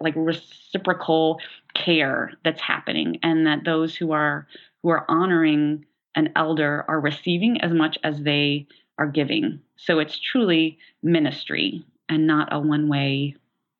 [0.00, 1.40] like reciprocal
[1.74, 4.46] care that's happening, and that those who are
[4.82, 8.66] who are honoring an elder are receiving as much as they
[8.98, 9.60] are giving.
[9.76, 13.36] So it's truly ministry and not a one way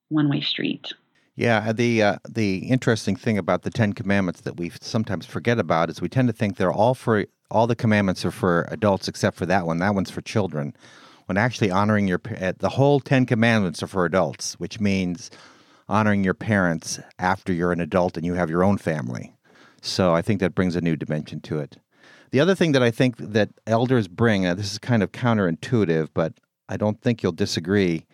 [0.08, 0.92] one way street.
[1.36, 5.88] Yeah, the uh, the interesting thing about the Ten Commandments that we sometimes forget about
[5.88, 9.36] is we tend to think they're all for all the commandments are for adults except
[9.36, 9.78] for that one.
[9.78, 10.74] That one's for children.
[11.26, 15.30] When actually honoring your uh, the whole Ten Commandments are for adults, which means
[15.88, 19.32] honoring your parents after you're an adult and you have your own family.
[19.80, 21.78] So I think that brings a new dimension to it.
[22.30, 26.08] The other thing that I think that elders bring, uh, this is kind of counterintuitive,
[26.12, 26.34] but
[26.68, 28.04] I don't think you'll disagree.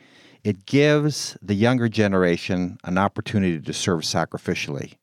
[0.45, 4.95] It gives the younger generation an opportunity to serve sacrificially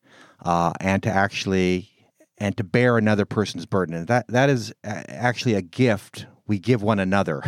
[0.46, 1.90] uh, and to actually
[2.38, 3.96] and to bear another person's burden.
[3.96, 7.44] And that that is actually a gift we give one another,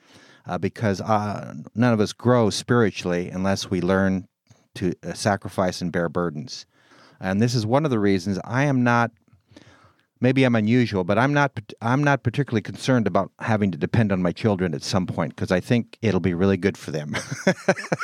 [0.46, 4.28] uh, because uh, none of us grow spiritually unless we learn
[4.76, 6.66] to uh, sacrifice and bear burdens.
[7.20, 9.10] And this is one of the reasons I am not
[10.20, 14.22] maybe I'm unusual, but I'm not I'm not particularly concerned about having to depend on
[14.22, 17.16] my children at some point because I think it'll be really good for them.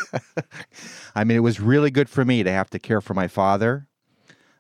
[1.15, 3.89] I mean, it was really good for me to have to care for my father.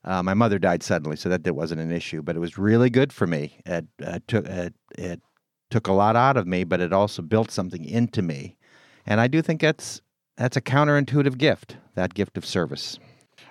[0.04, 2.90] Uh, my mother died suddenly, so that, that wasn't an issue, but it was really
[2.90, 3.58] good for me.
[3.64, 5.22] It, uh, took it, it
[5.70, 8.58] took a lot out of me, but it also built something into me,
[9.06, 10.02] and I do think that's
[10.36, 12.98] that's a counterintuitive gift, that gift of service.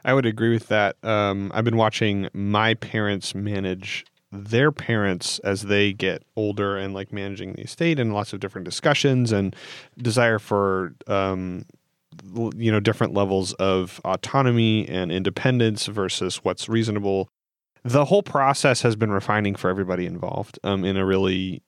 [0.06, 0.96] I would agree with that.
[1.04, 7.14] Um, I've been watching my parents manage their parents as they get older and like
[7.14, 9.56] managing the estate and lots of different discussions and
[9.98, 11.66] desire for um,
[12.56, 17.30] you know different levels of autonomy and independence versus what's reasonable
[17.84, 21.62] the whole process has been refining for everybody involved um, in a really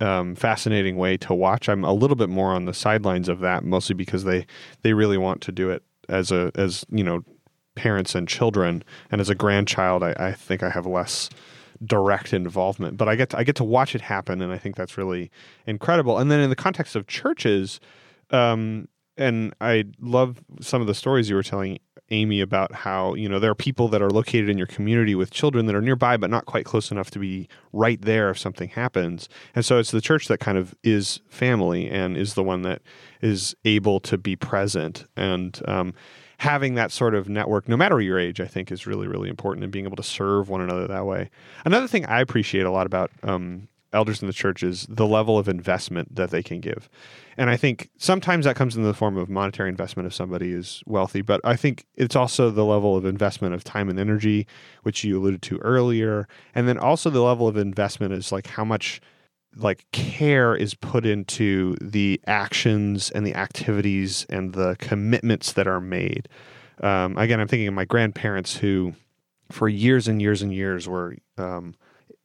[0.00, 3.64] um, fascinating way to watch i'm a little bit more on the sidelines of that
[3.64, 4.46] mostly because they
[4.82, 7.22] they really want to do it as a as you know
[7.76, 8.82] parents and children.
[9.10, 11.30] And as a grandchild, I, I think I have less
[11.84, 14.76] direct involvement, but I get to, I get to watch it happen, and I think
[14.76, 15.30] that's really
[15.66, 16.18] incredible.
[16.18, 17.80] And then in the context of churches,
[18.30, 21.78] um, and I love some of the stories you were telling
[22.10, 25.30] Amy about how you know there are people that are located in your community with
[25.30, 28.68] children that are nearby but not quite close enough to be right there if something
[28.68, 32.62] happens, and so it's the church that kind of is family and is the one
[32.62, 32.82] that
[33.20, 35.60] is able to be present and.
[35.66, 35.94] Um,
[36.38, 39.64] having that sort of network, no matter your age, I think is really, really important
[39.64, 41.30] and being able to serve one another that way.
[41.64, 45.38] Another thing I appreciate a lot about um, elders in the church is the level
[45.38, 46.88] of investment that they can give.
[47.38, 50.82] And I think sometimes that comes in the form of monetary investment if somebody is
[50.86, 54.46] wealthy, but I think it's also the level of investment of time and energy,
[54.82, 56.28] which you alluded to earlier.
[56.54, 59.00] And then also the level of investment is like how much
[59.56, 65.80] like care is put into the actions and the activities and the commitments that are
[65.80, 66.28] made.
[66.82, 68.94] Um, again, I'm thinking of my grandparents who,
[69.50, 71.74] for years and years and years, were um,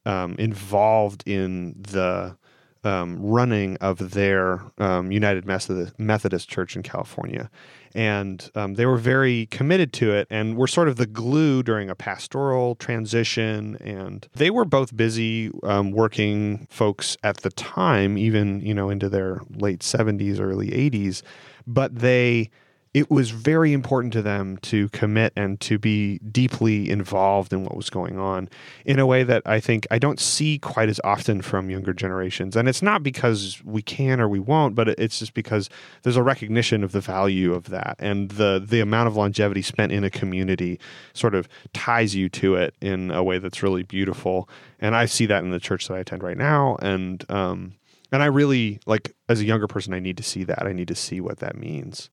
[0.04, 2.36] um, involved in the
[2.84, 7.50] um, running of their um, United Methodist, Methodist Church in California.
[7.94, 11.90] And um, they were very committed to it and were sort of the glue during
[11.90, 13.76] a pastoral transition.
[13.76, 19.08] And they were both busy um, working folks at the time, even, you know, into
[19.08, 21.22] their late 70s, early 80s.
[21.66, 22.50] But they
[22.94, 27.74] it was very important to them to commit and to be deeply involved in what
[27.74, 28.50] was going on
[28.84, 32.54] in a way that I think I don't see quite as often from younger generations.
[32.54, 35.70] And it's not because we can or we won't, but it's just because
[36.02, 39.90] there's a recognition of the value of that and the the amount of longevity spent
[39.90, 40.78] in a community
[41.14, 44.50] sort of ties you to it in a way that's really beautiful.
[44.80, 47.72] And I see that in the church that I attend right now and um
[48.12, 50.66] and I really like as a younger person I need to see that.
[50.66, 52.10] I need to see what that means.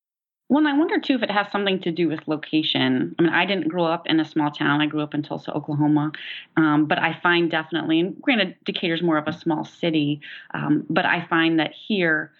[0.49, 3.15] Well, I wonder too if it has something to do with location.
[3.17, 4.81] I mean, I didn't grow up in a small town.
[4.81, 6.11] I grew up in Tulsa, Oklahoma.
[6.57, 10.21] Um, but I find definitely, and granted, Decatur's more of a small city,
[10.55, 12.31] um, but I find that here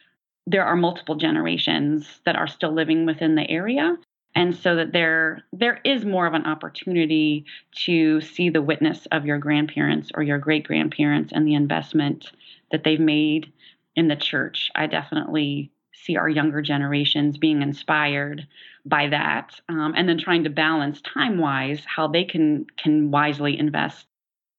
[0.48, 3.96] there are multiple generations that are still living within the area.
[4.36, 7.46] And so that there there is more of an opportunity
[7.86, 12.32] to see the witness of your grandparents or your great grandparents and the investment
[12.72, 13.52] that they've made
[13.96, 14.72] in the church.
[14.76, 15.72] I definitely
[16.04, 18.48] see our younger generations being inspired
[18.86, 23.58] by that um, and then trying to balance time wise how they can can wisely
[23.58, 24.06] invest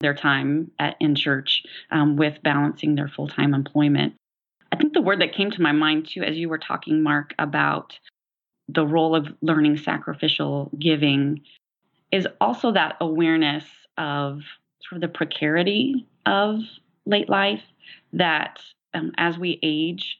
[0.00, 4.14] their time at, in church um, with balancing their full-time employment.
[4.72, 7.34] I think the word that came to my mind too as you were talking mark
[7.38, 7.98] about
[8.68, 11.42] the role of learning sacrificial giving
[12.12, 13.64] is also that awareness
[13.98, 14.42] of
[14.82, 16.60] sort of the precarity of
[17.04, 17.62] late life
[18.12, 18.60] that
[18.94, 20.19] um, as we age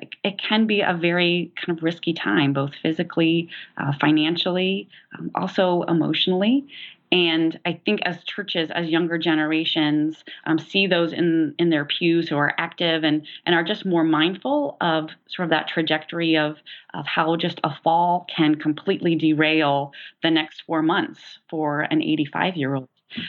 [0.00, 4.88] it, it, can be a very kind of risky time, both physically, uh, financially,
[5.18, 6.66] um, also emotionally.
[7.12, 12.28] And I think as churches, as younger generations um, see those in, in their pews
[12.28, 16.56] who are active and, and are just more mindful of sort of that trajectory of,
[16.92, 19.92] of how just a fall can completely derail
[20.24, 22.88] the next four months for an 85 year old.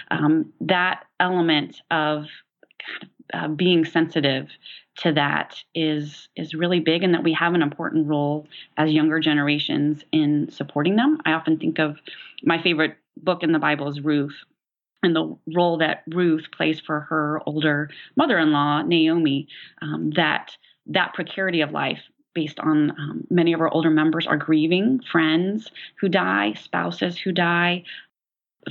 [0.09, 2.25] Um, that element of
[3.35, 4.49] uh, being sensitive
[4.97, 9.19] to that is is really big and that we have an important role as younger
[9.19, 11.19] generations in supporting them.
[11.25, 11.97] I often think of
[12.43, 14.35] my favorite book in the Bible is Ruth
[15.03, 19.47] and the role that Ruth plays for her older mother-in-law Naomi
[19.81, 20.55] um, that
[20.87, 22.01] that precarity of life
[22.33, 27.31] based on um, many of our older members are grieving friends who die, spouses who
[27.31, 27.83] die,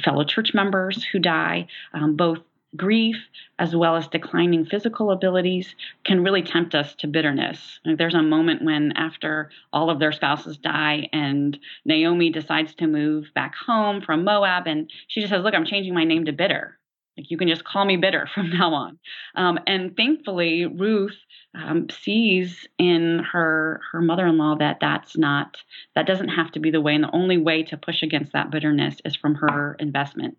[0.02, 2.38] fellow church members who die, um, both
[2.76, 3.16] grief
[3.58, 7.80] as well as declining physical abilities can really tempt us to bitterness.
[7.84, 13.26] There's a moment when, after all of their spouses die, and Naomi decides to move
[13.34, 16.78] back home from Moab, and she just says, Look, I'm changing my name to Bitter.
[17.16, 18.98] Like you can just call me bitter from now on.
[19.36, 21.16] Um, and thankfully, Ruth
[21.54, 25.56] um, sees in her her mother-in-law that that's not
[25.94, 26.94] that doesn't have to be the way.
[26.94, 30.38] And the only way to push against that bitterness is from her investment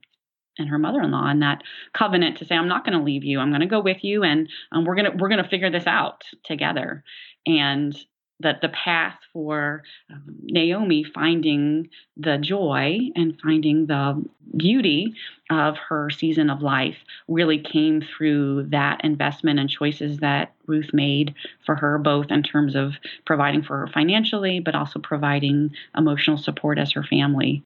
[0.57, 1.61] and her mother-in-law and that
[1.93, 3.39] covenant to say i'm not going to leave you.
[3.39, 5.71] I'm going to go with you and um, we're going to we're going to figure
[5.71, 7.03] this out together.
[7.45, 7.95] And
[8.41, 14.25] that the path for um, Naomi finding the joy and finding the
[14.57, 15.13] beauty
[15.49, 16.97] of her season of life
[17.29, 21.33] really came through that investment and choices that Ruth made
[21.65, 22.95] for her, both in terms of
[23.25, 27.63] providing for her financially, but also providing emotional support as her family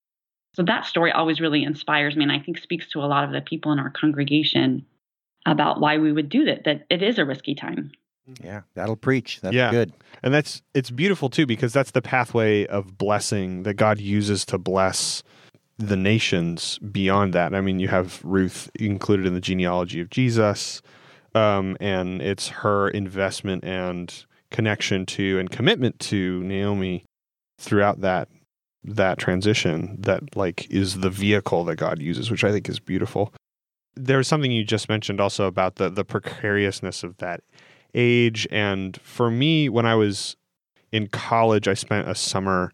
[0.59, 3.31] so that story always really inspires me and I think speaks to a lot of
[3.31, 4.85] the people in our congregation
[5.45, 7.93] about why we would do that, that it is a risky time.
[8.43, 9.39] Yeah, that'll preach.
[9.39, 9.71] That's yeah.
[9.71, 9.93] good.
[10.21, 14.57] And that's it's beautiful too because that's the pathway of blessing that God uses to
[14.57, 15.23] bless
[15.77, 17.55] the nations beyond that.
[17.55, 20.81] I mean, you have Ruth included in the genealogy of Jesus,
[21.35, 24.13] um, and it's her investment and
[24.51, 27.05] connection to and commitment to Naomi
[27.59, 28.27] throughout that
[28.83, 33.33] that transition that like is the vehicle that God uses, which I think is beautiful.
[33.95, 37.41] There's something you just mentioned also about the the precariousness of that
[37.93, 40.37] age, and for me, when I was
[40.91, 42.71] in college, I spent a summer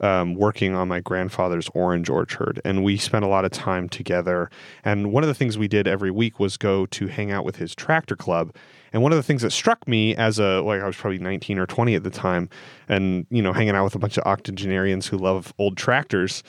[0.00, 4.50] um, working on my grandfather's orange orchard, and we spent a lot of time together.
[4.84, 7.56] And one of the things we did every week was go to hang out with
[7.56, 8.54] his tractor club.
[8.92, 11.58] And one of the things that struck me as a like I was probably 19
[11.58, 12.48] or 20 at the time,
[12.88, 16.42] and you know hanging out with a bunch of octogenarians who love old tractors,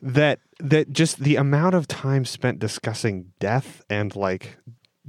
[0.00, 4.56] that that just the amount of time spent discussing death and like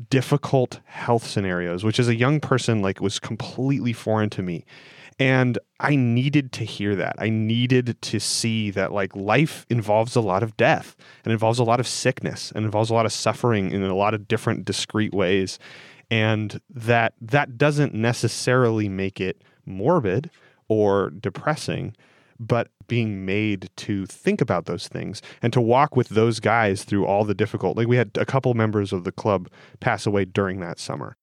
[0.10, 4.66] difficult health scenarios, which as a young person like was completely foreign to me.
[5.20, 7.16] And I needed to hear that.
[7.20, 11.64] I needed to see that like life involves a lot of death and involves a
[11.64, 15.14] lot of sickness and involves a lot of suffering in a lot of different discrete
[15.14, 15.60] ways.
[16.10, 20.30] And that that doesn't necessarily make it morbid
[20.68, 21.96] or depressing,
[22.40, 27.06] but being made to think about those things and to walk with those guys through
[27.06, 29.50] all the difficult like we had a couple members of the club
[29.80, 31.16] pass away during that summer.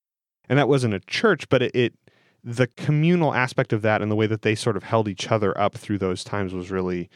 [0.49, 1.95] And that wasn't a church, but it, it
[2.43, 5.59] the communal aspect of that and the way that they sort of held each other
[5.59, 7.11] up through those times was really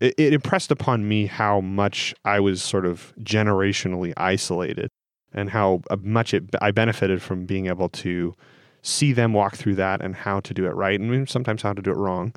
[0.00, 4.88] it, it, impressed upon me how much I was sort of generationally isolated
[5.32, 8.34] and how uh, much it, I benefited from being able to
[8.82, 11.82] see them walk through that and how to do it right and sometimes how to
[11.82, 12.32] do it wrong.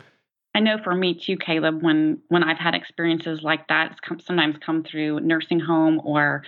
[0.54, 4.58] I know for me too, Caleb, when when I've had experiences like that, come, sometimes
[4.66, 6.44] come through nursing home or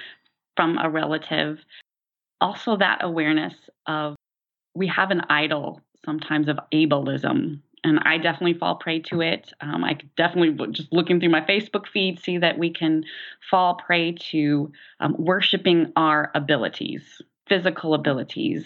[0.58, 1.60] from a relative.
[2.42, 3.54] Also, that awareness
[3.88, 4.16] of
[4.74, 9.52] we have an idol sometimes of ableism and I definitely fall prey to it.
[9.62, 13.04] Um, I definitely just looking through my Facebook feed see that we can
[13.50, 18.66] fall prey to um, worshiping our abilities, physical abilities,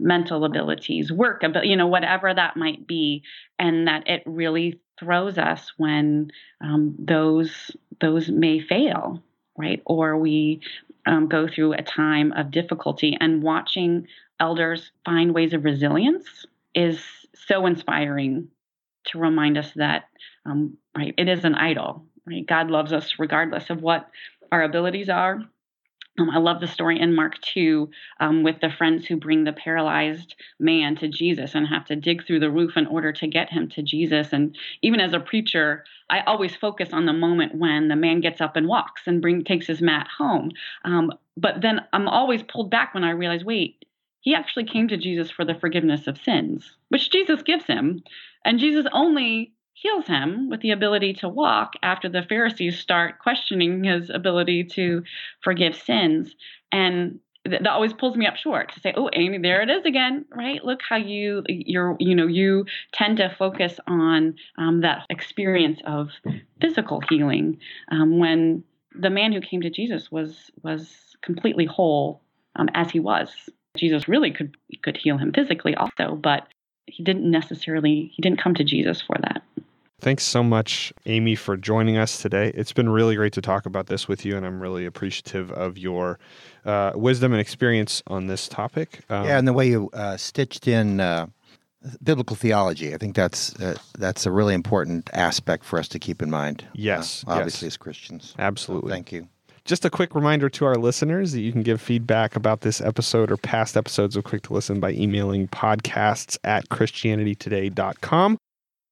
[0.00, 3.22] mental abilities, work you know, whatever that might be,
[3.58, 6.30] and that it really throws us when
[6.60, 9.22] um, those those may fail,
[9.56, 9.80] right?
[9.86, 10.60] Or we
[11.06, 14.08] um, go through a time of difficulty, and watching
[14.40, 17.02] elders find ways of resilience is
[17.34, 18.48] so inspiring
[19.06, 20.04] to remind us that
[20.44, 24.08] um, right it is an idol right god loves us regardless of what
[24.52, 25.40] our abilities are
[26.18, 29.52] um, I love the story in Mark 2 um, with the friends who bring the
[29.52, 33.50] paralyzed man to Jesus and have to dig through the roof in order to get
[33.50, 34.32] him to Jesus.
[34.32, 38.40] And even as a preacher, I always focus on the moment when the man gets
[38.40, 40.52] up and walks and bring takes his mat home.
[40.84, 43.84] Um, but then I'm always pulled back when I realize, wait,
[44.26, 48.02] he actually came to Jesus for the forgiveness of sins, which Jesus gives him.
[48.44, 53.84] And Jesus only heals him with the ability to walk after the Pharisees start questioning
[53.84, 55.04] his ability to
[55.44, 56.34] forgive sins.
[56.72, 60.24] And that always pulls me up short to say, "Oh, Amy, there it is again."
[60.34, 60.64] Right?
[60.64, 66.10] Look how you you're you know you tend to focus on um, that experience of
[66.60, 67.60] physical healing
[67.92, 72.22] um, when the man who came to Jesus was was completely whole
[72.56, 73.30] um, as he was.
[73.76, 76.46] Jesus really could could heal him physically also, but
[76.86, 79.42] he didn't necessarily he didn't come to Jesus for that.
[79.98, 82.52] Thanks so much, Amy, for joining us today.
[82.54, 85.78] It's been really great to talk about this with you, and I'm really appreciative of
[85.78, 86.18] your
[86.66, 89.00] uh, wisdom and experience on this topic.
[89.08, 91.28] Um, yeah, and the way you uh, stitched in uh,
[92.02, 96.20] biblical theology, I think that's uh, that's a really important aspect for us to keep
[96.20, 96.64] in mind.
[96.66, 97.74] Uh, yes, obviously yes.
[97.74, 98.34] as Christians.
[98.38, 98.90] Absolutely.
[98.90, 99.28] So thank you.
[99.66, 103.32] Just a quick reminder to our listeners that you can give feedback about this episode
[103.32, 108.38] or past episodes of Quick to Listen by emailing podcasts at christianitytoday.com,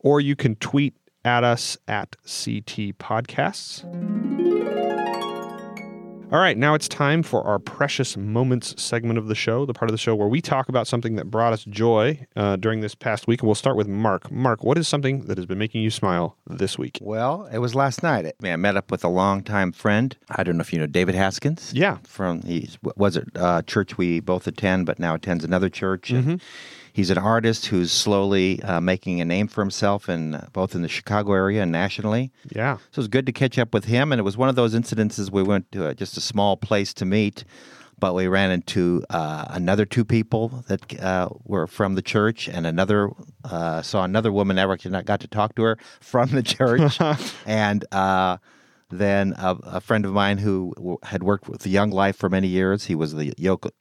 [0.00, 0.94] or you can tweet
[1.24, 4.33] at us at CT Podcasts.
[6.34, 9.88] All right, now it's time for our precious moments segment of the show, the part
[9.88, 12.92] of the show where we talk about something that brought us joy uh, during this
[12.92, 13.40] past week.
[13.40, 14.32] And we'll start with Mark.
[14.32, 16.98] Mark, what is something that has been making you smile this week?
[17.00, 18.34] Well, it was last night.
[18.42, 20.16] I met up with a longtime friend.
[20.28, 21.72] I don't know if you know David Haskins.
[21.72, 26.10] Yeah, from he was it uh, church we both attend, but now attends another church.
[26.10, 26.34] Mm-hmm.
[26.94, 30.88] He's an artist who's slowly uh, making a name for himself in both in the
[30.88, 32.30] Chicago area and nationally.
[32.54, 32.76] Yeah.
[32.76, 34.76] So it was good to catch up with him, and it was one of those
[34.76, 37.42] incidences we went to a, just a small place to meet,
[37.98, 42.64] but we ran into uh, another two people that uh, were from the church, and
[42.64, 43.10] another
[43.42, 44.56] uh, saw another woman.
[44.56, 47.00] I got to talk to her from the church,
[47.44, 48.36] and uh,
[48.98, 52.48] then a, a friend of mine who w- had worked with Young Life for many
[52.48, 53.32] years, he was the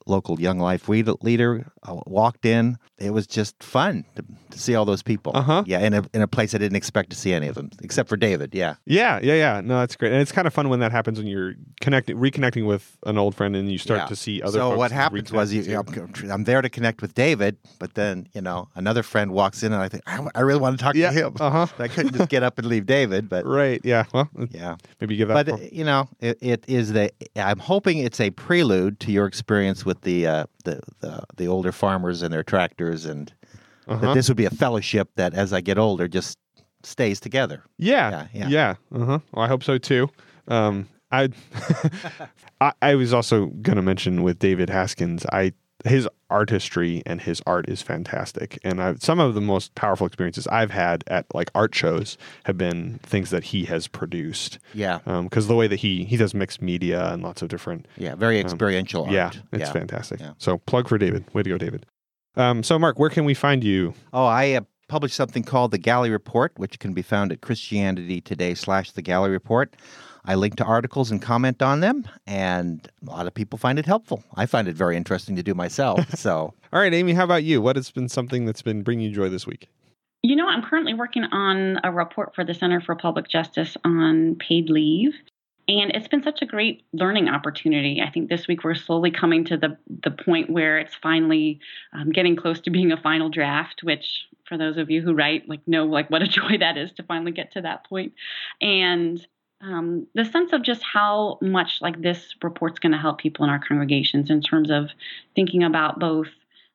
[0.05, 2.77] local Young Life weed- leader, uh, walked in.
[2.97, 5.33] It was just fun to, to see all those people.
[5.35, 5.63] Uh-huh.
[5.65, 8.07] Yeah, in a, in a place I didn't expect to see any of them, except
[8.07, 8.53] for David.
[8.55, 8.75] Yeah.
[8.85, 9.61] Yeah, yeah, yeah.
[9.61, 12.65] No, that's great, and it's kind of fun when that happens when you're connecting, reconnecting
[12.67, 14.05] with an old friend, and you start Yeah.
[14.07, 14.59] to see other.
[14.59, 15.83] So what happens was you, know,
[16.31, 19.81] I'm there to connect with David, but then you know another friend walks in, and
[19.81, 21.35] I think I, I really want to talk Yeah, to him.
[21.39, 21.67] uh-huh.
[21.79, 23.81] I couldn't just get up and leave David, but Right.
[23.83, 24.05] Yeah.
[24.13, 24.29] Well.
[24.51, 24.77] Yeah.
[25.03, 25.45] Maybe give that.
[25.47, 29.85] but you know it, it is the i'm hoping it's a prelude to your experience
[29.85, 33.33] with the uh, the, the the older farmers and their tractors and
[33.85, 33.99] Uh-huh.
[33.99, 36.39] that this would be a fellowship that as i get older just
[36.83, 38.47] stays together Yeah, yeah.
[38.47, 38.75] yeah.
[38.95, 39.19] Uh-huh.
[39.33, 40.07] Well, I hope so too.
[40.47, 41.29] Um, I,
[42.61, 45.51] I, I was also going to mention with David Haskins, I
[45.85, 50.47] his artistry and his art is fantastic, and I, some of the most powerful experiences
[50.47, 54.57] I've had at like art shows have been things that he has produced.
[54.73, 54.99] Yeah.
[55.23, 57.87] because the way that he he does mixed media and lots of different.
[57.97, 59.41] Yeah, very um, experiential Yeah, art.
[59.53, 59.71] it's Yeah.
[59.71, 60.19] fantastic.
[60.19, 60.33] Yeah.
[60.39, 61.23] So plug for David.
[61.33, 61.85] Way to go, David.
[62.35, 63.93] Um, so Mark, where can we find you?
[64.11, 68.21] oh i uh, published something called the Galli report which can be found at christianity
[68.21, 69.75] today slash the Galli report
[70.25, 73.85] i link to articles and comment on them and a lot of people find it
[73.85, 77.43] helpful i find it very interesting to do myself so All right, Amy, how about
[77.43, 77.61] you?
[77.61, 79.69] What has been something that's been bringing you joy this week?
[80.23, 84.37] You know, I'm currently working on a report for the Center for Public Justice on
[84.37, 85.13] paid leave.
[85.67, 88.01] And it's been such a great learning opportunity.
[88.01, 91.59] I think this week we're slowly coming to the the point where it's finally
[91.93, 93.83] um, getting close to being a final draft.
[93.83, 96.91] Which, for those of you who write, like know like what a joy that is
[96.93, 98.13] to finally get to that point.
[98.59, 99.23] And
[99.63, 103.49] um, the sense of just how much like this report's going to help people in
[103.49, 104.89] our congregations in terms of
[105.35, 106.27] thinking about both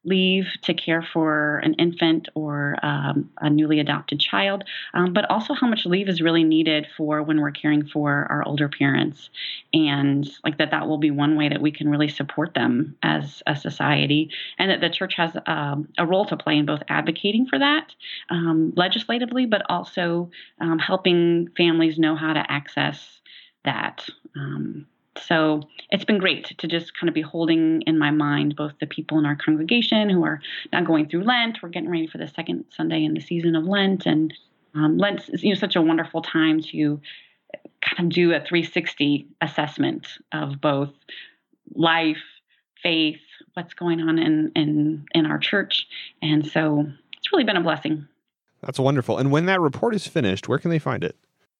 [0.04, 5.54] leave to care for an infant or um, a newly adopted child, um, but also
[5.54, 9.30] how much leave is really needed for when we're caring for our older parents,
[9.72, 13.42] and like that that will be one way that we can really support them as
[13.46, 17.46] a society, and that the church has um, a role to play in both advocating
[17.46, 17.94] for that
[18.30, 20.30] um, legislatively, but also
[20.60, 23.20] um, helping families know how to access
[23.64, 24.08] that.
[25.26, 28.86] So it's been great to just kind of be holding in my mind both the
[28.86, 30.40] people in our congregation who are
[30.72, 31.58] now going through Lent.
[31.62, 34.32] We're getting ready for the second Sunday in the season of Lent, and
[34.74, 37.00] um, Lent is you know such a wonderful time to
[37.80, 40.90] kind of do a 360 assessment of both
[41.74, 42.22] life,
[42.82, 43.20] faith,
[43.54, 45.86] what's going on in in in our church,
[46.22, 48.06] and so it's really been a blessing.
[48.62, 49.18] That's wonderful.
[49.18, 51.16] And when that report is finished, where can they find it?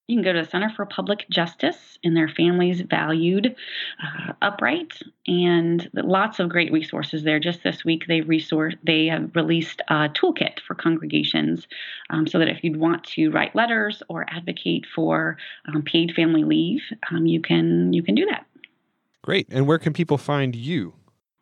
[0.09, 3.55] You can go to the Center for Public Justice and their Families Valued
[4.03, 7.39] uh, Upright, and lots of great resources there.
[7.39, 11.69] Just this week, they resource they have released a toolkit for congregations,
[12.09, 15.37] um, so that if you'd want to write letters or advocate for
[15.67, 16.81] um, paid family leave,
[17.11, 18.47] um, you can you can do that.
[19.21, 19.47] Great.
[19.51, 20.95] And where can people find you?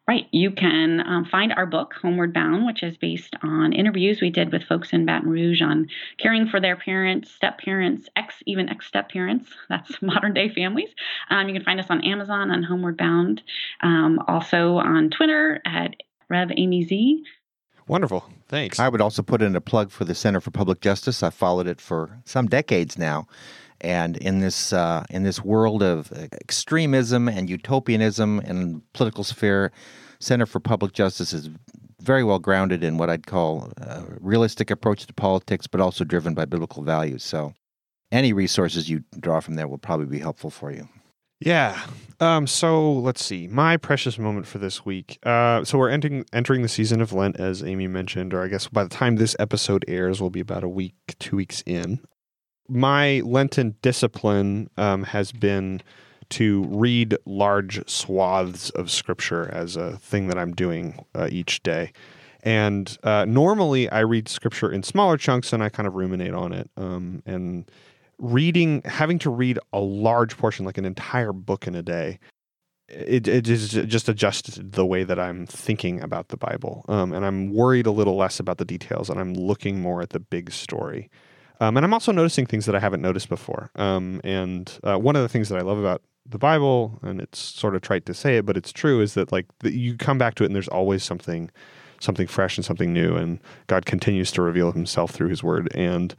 [0.08, 0.28] Right.
[0.30, 4.52] You can um, find our book, Homeward Bound, which is based on interviews we did
[4.52, 8.86] with folks in Baton Rouge on caring for their parents, step parents, ex, even ex
[8.86, 9.50] step parents.
[9.68, 10.90] That's modern day families.
[11.28, 13.42] Um, you can find us on Amazon on Homeward Bound,
[13.82, 15.96] um, also on Twitter at
[16.28, 17.24] Rev Amy Z.
[17.88, 18.28] Wonderful.
[18.48, 18.78] Thanks.
[18.78, 21.22] I would also put in a plug for the Center for Public Justice.
[21.22, 23.26] I followed it for some decades now,
[23.80, 29.72] and in this uh, in this world of extremism and utopianism and political sphere,
[30.18, 31.50] Center for Public Justice is
[32.00, 36.34] very well grounded in what I'd call a realistic approach to politics, but also driven
[36.34, 37.24] by biblical values.
[37.24, 37.54] So,
[38.12, 40.88] any resources you draw from there will probably be helpful for you.
[41.40, 41.78] Yeah.
[42.18, 43.46] Um, so let's see.
[43.46, 45.18] My precious moment for this week.
[45.22, 48.68] Uh, so we're entering entering the season of Lent, as Amy mentioned, or I guess
[48.68, 52.00] by the time this episode airs, we'll be about a week, two weeks in.
[52.68, 55.82] My Lenten discipline um, has been
[56.30, 61.92] to read large swaths of scripture as a thing that I'm doing uh, each day.
[62.42, 66.52] And uh, normally I read scripture in smaller chunks and I kind of ruminate on
[66.52, 66.70] it.
[66.76, 67.70] Um, and
[68.18, 72.18] reading, having to read a large portion, like an entire book in a day,
[72.88, 76.84] it, it is just adjusted the way that I'm thinking about the Bible.
[76.88, 80.10] Um, and I'm worried a little less about the details and I'm looking more at
[80.10, 81.10] the big story.
[81.60, 83.70] Um, and I'm also noticing things that I haven't noticed before.
[83.76, 87.38] Um, and uh, one of the things that I love about the Bible, and it's
[87.38, 90.18] sort of trite to say it, but it's true, is that like that you come
[90.18, 91.50] back to it and there's always something,
[92.00, 95.68] something fresh and something new, and God continues to reveal Himself through His Word.
[95.74, 96.14] And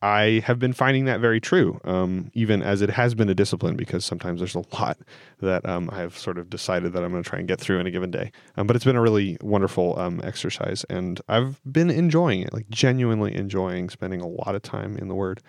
[0.00, 3.74] I have been finding that very true, um, even as it has been a discipline,
[3.74, 4.98] because sometimes there's a lot
[5.40, 7.80] that um, I have sort of decided that I'm going to try and get through
[7.80, 8.30] in a given day.
[8.56, 12.68] Um, but it's been a really wonderful um, exercise, and I've been enjoying it, like
[12.70, 15.40] genuinely enjoying spending a lot of time in the Word.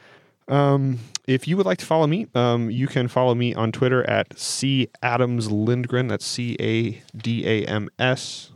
[0.48, 0.98] Um,
[1.28, 4.38] if you would like to follow me, um, you can follow me on Twitter at
[4.40, 6.08] C Adams Lindgren.
[6.08, 8.50] That's C A D A M S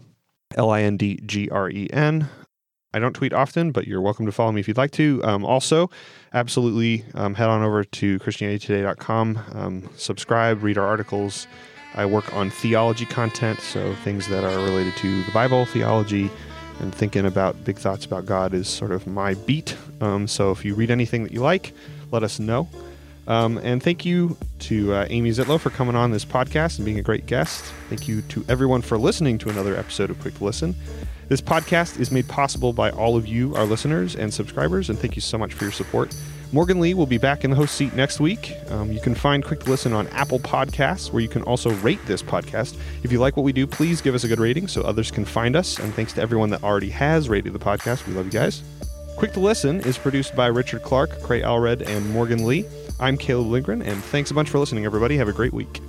[0.56, 2.30] L I N D G R E N.
[2.94, 5.22] I don't tweet often, but you're welcome to follow me if you'd like to.
[5.24, 5.90] Um, also,
[6.34, 11.48] absolutely um, head on over to ChristianityToday.com, um, subscribe, read our articles.
[11.96, 16.30] I work on theology content, so things that are related to the Bible, theology,
[16.80, 19.76] and thinking about big thoughts about God is sort of my beat.
[20.02, 21.74] Um, so if you read anything that you like,
[22.12, 22.68] let us know.
[23.28, 27.00] Um, and thank you to uh, Amy Ziettlow for coming on this podcast and being
[27.00, 27.64] a great guest.
[27.90, 30.76] Thank you to everyone for listening to another episode of Quick Listen.
[31.30, 35.16] This podcast is made possible by all of you, our listeners and subscribers, and thank
[35.16, 36.16] you so much for your support.
[36.52, 38.54] Morgan Lee will be back in the host seat next week.
[38.70, 42.06] Um, you can find Quick to Listen on Apple Podcasts, where you can also rate
[42.06, 42.78] this podcast.
[43.02, 45.26] If you like what we do, please give us a good rating so others can
[45.26, 45.80] find us.
[45.80, 48.06] And thanks to everyone that already has rated the podcast.
[48.06, 48.62] We love you guys.
[49.18, 52.66] Quick to Listen is produced by Richard Clark, Cray Allred, and Morgan Lee.
[53.00, 55.18] I'm Caleb Lindgren, and thanks a bunch for listening, everybody.
[55.18, 55.82] Have a great week.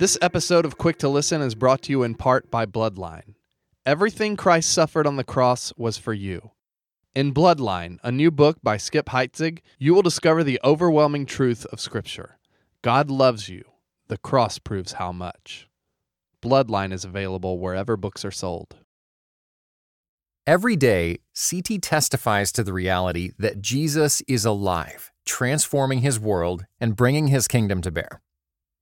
[0.00, 3.36] This episode of Quick to Listen is brought to you in part by Bloodline.
[3.86, 6.50] Everything Christ suffered on the cross was for you.
[7.14, 11.80] In Bloodline, a new book by Skip Heitzig, you will discover the overwhelming truth of
[11.80, 12.40] Scripture.
[12.82, 13.62] God loves you.
[14.08, 15.68] The cross proves how much.
[16.42, 18.74] Bloodline is available wherever books are sold.
[20.44, 26.96] Every day, CT testifies to the reality that Jesus is alive, transforming his world and
[26.96, 28.20] bringing his kingdom to bear.